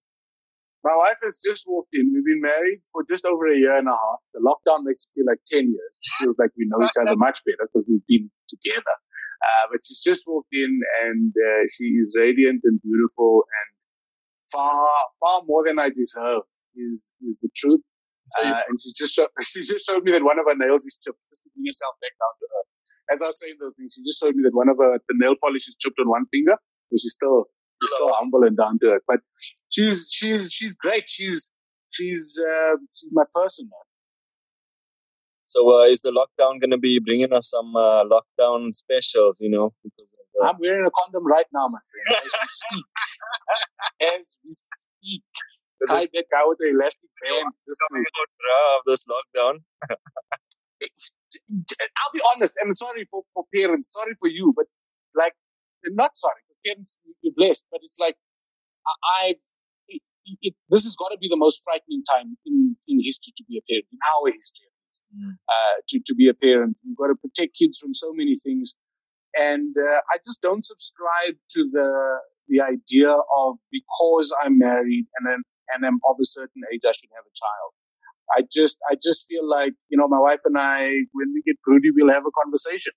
[0.86, 2.14] My wife has just walked in.
[2.14, 4.22] We've been married for just over a year and a half.
[4.32, 5.94] The lockdown makes it feel like ten years.
[5.98, 8.96] It feels like we know each other much better because we've been together.
[9.38, 13.77] Uh, but she's just walked in and uh, she is radiant and beautiful and
[14.52, 14.88] far,
[15.20, 16.42] far more than I deserve
[16.76, 17.80] is, is the truth.
[18.28, 20.84] So uh, and she just, showed, she just showed me that one of her nails
[20.84, 22.68] is chipped just to bring herself back down to earth.
[23.08, 25.16] As I was saying those things, she just showed me that one of her, the
[25.16, 26.60] nail polish is chipped on one finger.
[26.84, 27.48] So she's still,
[27.80, 29.06] she's still humble and down to earth.
[29.08, 29.20] But
[29.72, 31.08] she's, she's, she's great.
[31.08, 31.48] She's,
[31.88, 33.88] she's, uh, she's my person, man.
[35.48, 39.40] So uh, is the lockdown going to be bringing us some uh, lockdown specials?
[39.40, 39.72] You know.
[40.44, 42.84] I'm wearing a condom right now, my friend, as we speak.
[44.14, 45.24] as we speak.
[45.98, 47.52] Tie that guy with the elastic band.
[47.66, 49.54] Just coming out of this lockdown.
[50.80, 54.66] I'll be honest, and sorry for, for parents, sorry for you, but
[55.14, 55.34] like,
[55.84, 56.42] not sorry.
[56.64, 58.16] Parents, you're blessed, but it's like
[59.22, 59.42] I've
[59.88, 60.02] it,
[60.42, 63.58] it, this has got to be the most frightening time in, in history to be
[63.58, 64.68] a parent, in our history
[65.14, 65.38] mm.
[65.48, 66.76] uh, to, to be a parent.
[66.82, 68.74] You've got to protect kids from so many things.
[69.34, 72.18] And uh, I just don't subscribe to the
[72.48, 75.42] the idea of because I'm married and then
[75.72, 77.70] and I'm of a certain age, I should have a child.
[78.28, 81.56] I just I just feel like you know my wife and I, when we get
[81.64, 82.92] broody, we'll have a conversation.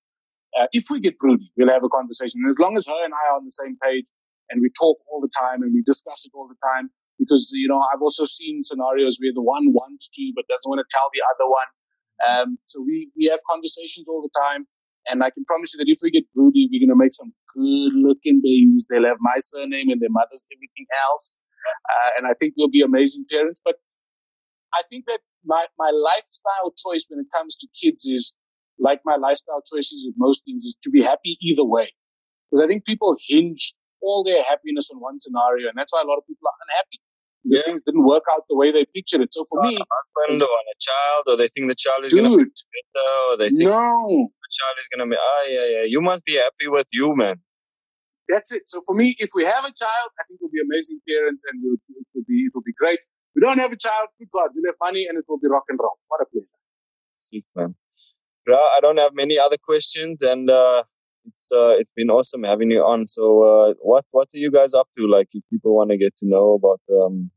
[0.52, 2.44] Uh, if we get broody, we'll have a conversation.
[2.44, 4.04] And as long as her and I are on the same page
[4.52, 7.68] and we talk all the time and we discuss it all the time, because you
[7.68, 11.08] know I've also seen scenarios where the one wants to but doesn't want to tell
[11.16, 11.70] the other one,
[12.28, 14.68] um, so we, we have conversations all the time.
[15.10, 17.34] And I can promise you that if we get broody, we're going to make some
[17.56, 18.86] good looking babies.
[18.90, 21.40] They'll have my surname and their mother's everything else.
[21.88, 23.62] Uh, and I think we'll be amazing parents.
[23.64, 23.76] But
[24.74, 28.34] I think that my, my lifestyle choice when it comes to kids is
[28.80, 31.90] like my lifestyle choices with most things is to be happy either way.
[32.50, 35.70] Because I think people hinge all their happiness on one scenario.
[35.70, 37.00] And that's why a lot of people are unhappy
[37.44, 37.72] because yeah.
[37.72, 39.34] things didn't work out the way they pictured it.
[39.34, 42.14] So for me, a husband or on a child, or they think the child is
[42.14, 44.30] going to be better, or they think no.
[44.30, 45.18] the child is going to be.
[45.18, 45.86] Ah, yeah, yeah.
[45.86, 47.42] You must be happy with you, man.
[48.32, 48.64] That's it.
[48.72, 51.60] So for me, if we have a child, I think we'll be amazing parents, and
[51.64, 53.00] we'll, it will be it will be great.
[53.36, 55.66] We don't have a child, good God, we'll have money, and it will be rock
[55.70, 55.98] and roll.
[56.08, 56.60] What a pleasure.
[57.20, 57.76] Sick, man.
[58.50, 60.84] I don't have many other questions, and uh,
[61.26, 63.08] it's uh, it's been awesome having you on.
[63.08, 65.08] So, uh, what what are you guys up to?
[65.08, 67.32] Like, if people want to get to know about um,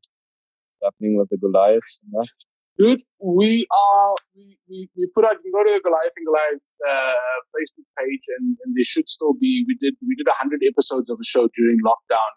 [0.82, 2.28] happening with the Goliaths and that.
[2.74, 7.38] Dude, we are we, we, we put out you go to Goliath and Goliaths uh,
[7.54, 11.18] Facebook page and, and there should still be we did we did hundred episodes of
[11.22, 12.32] a show during lockdown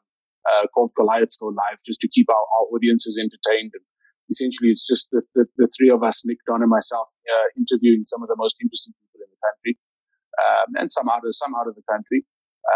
[0.45, 3.83] uh, called Goliaths Go Live just to keep our, our audiences entertained and
[4.29, 8.03] essentially it's just the, the, the three of us, Nick, Don, and myself, uh, interviewing
[8.05, 9.73] some of the most interesting people in the country
[10.37, 12.25] um, and some out of some out of the country.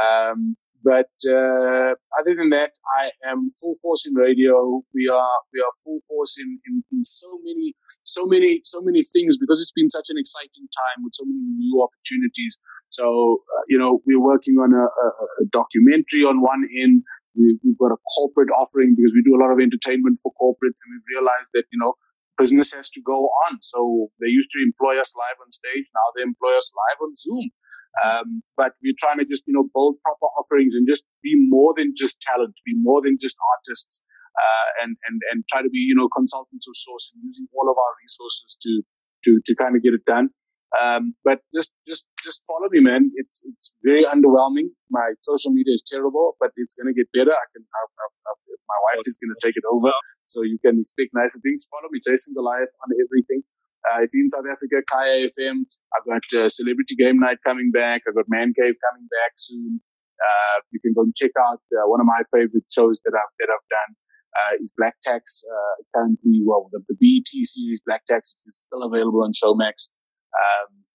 [0.01, 4.82] Um, but uh, other than that, I am full force in radio.
[4.93, 9.03] We are we are full force in, in, in so many so many so many
[9.03, 12.57] things because it's been such an exciting time with so many new opportunities.
[12.89, 15.07] So uh, you know we're working on a, a,
[15.41, 17.03] a documentary on one end.
[17.38, 20.82] We, we've got a corporate offering because we do a lot of entertainment for corporates,
[20.84, 21.93] and we've realized that you know
[22.38, 23.61] business has to go on.
[23.61, 25.93] So they used to employ us live on stage.
[25.93, 27.53] Now they employ us live on Zoom.
[27.99, 31.75] Um, but we're trying to just, you know, build proper offerings and just be more
[31.75, 33.99] than just talent, be more than just artists,
[34.31, 37.67] uh, and, and, and try to be, you know, consultants of source and using all
[37.67, 38.81] of our resources to,
[39.27, 40.31] to, to kind of get it done.
[40.71, 43.11] Um, but just, just, just follow me, man.
[43.19, 44.71] It's, it's very underwhelming.
[44.87, 47.35] My social media is terrible, but it's going to get better.
[47.35, 48.31] I can, I, I, I,
[48.71, 49.91] my wife is going to take it over.
[50.23, 51.67] So you can expect nicer things.
[51.67, 53.43] Follow me, Jason Goliath on everything.
[53.82, 55.65] Uh, it's in South Africa, Kaya FM.
[55.97, 58.05] I've got uh, Celebrity Game Night coming back.
[58.05, 59.82] I've got Man Cave coming back soon.
[60.21, 63.34] Uh, you can go and check out uh, one of my favorite shows that I've
[63.41, 63.97] that I've done.
[64.32, 68.79] Uh, is Black Tax uh, currently well the, the BET series Black Tax is still
[68.86, 69.91] available on Showmax.
[70.32, 70.88] Um,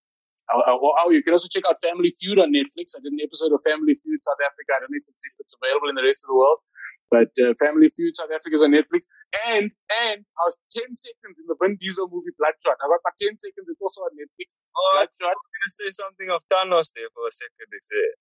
[0.56, 2.96] oh, oh, oh, you can also check out Family Feud on Netflix.
[2.96, 4.72] I did an episode of Family Feud South Africa.
[4.72, 6.64] I don't know if it's, if it's available in the rest of the world.
[7.12, 7.28] But
[7.60, 9.04] Family Feud South Africa is on Netflix.
[9.34, 12.78] And and I was 10 seconds in the Vin Diesel movie Bloodshot.
[12.78, 13.66] I got my 10 seconds.
[13.68, 14.54] It's also on Netflix.
[14.72, 15.34] Oh, Bloodshot.
[15.34, 17.68] I'm to say something of Thanos there for a second.
[17.74, 18.16] Is it?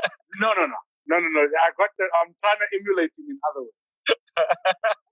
[0.42, 0.80] no, no, no.
[1.06, 1.42] No, no, no.
[1.44, 3.78] I got the, I'm trying to emulate him in other ways.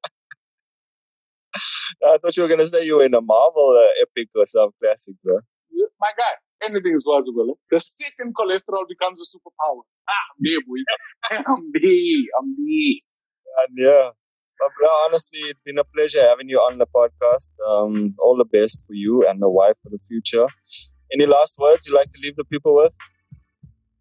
[2.02, 4.46] I thought you were going to say you were in a Marvel uh, epic or
[4.46, 5.38] some classic, bro.
[6.00, 6.34] My guy,
[6.66, 7.54] anything is possible.
[7.54, 7.58] Eh?
[7.70, 9.86] The second cholesterol becomes a superpower.
[10.08, 10.82] Ah, I'm there, boy.
[11.30, 12.26] I'm there.
[12.38, 12.98] I'm there.
[13.54, 14.10] And yeah.
[14.58, 17.50] But bro, honestly, it's been a pleasure having you on the podcast.
[17.68, 20.46] Um, all the best for you and the wife for the future.
[21.12, 22.92] Any last words you'd like to leave the people with?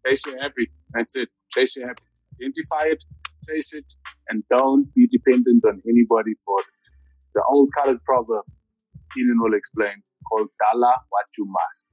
[0.06, 0.70] Chase your happy.
[0.92, 1.28] That's it.
[1.52, 2.02] Chase your happy.
[2.40, 3.04] Identify it,
[3.48, 3.84] chase it,
[4.28, 6.66] and don't be dependent on anybody for it.
[7.34, 8.44] The old colored proverb,
[9.12, 11.86] Keenan will explain, called Dala what you must.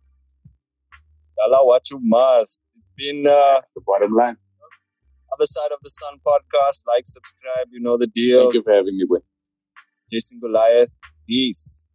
[1.37, 2.65] Dala what you must.
[2.77, 4.37] It's been uh, That's the bottom line.
[5.33, 6.83] Other side of the sun podcast.
[6.87, 7.67] Like, subscribe.
[7.71, 8.41] You know the deal.
[8.41, 9.19] Thank you for having me, boy.
[10.11, 10.89] Jason Goliath.
[11.27, 11.87] Peace.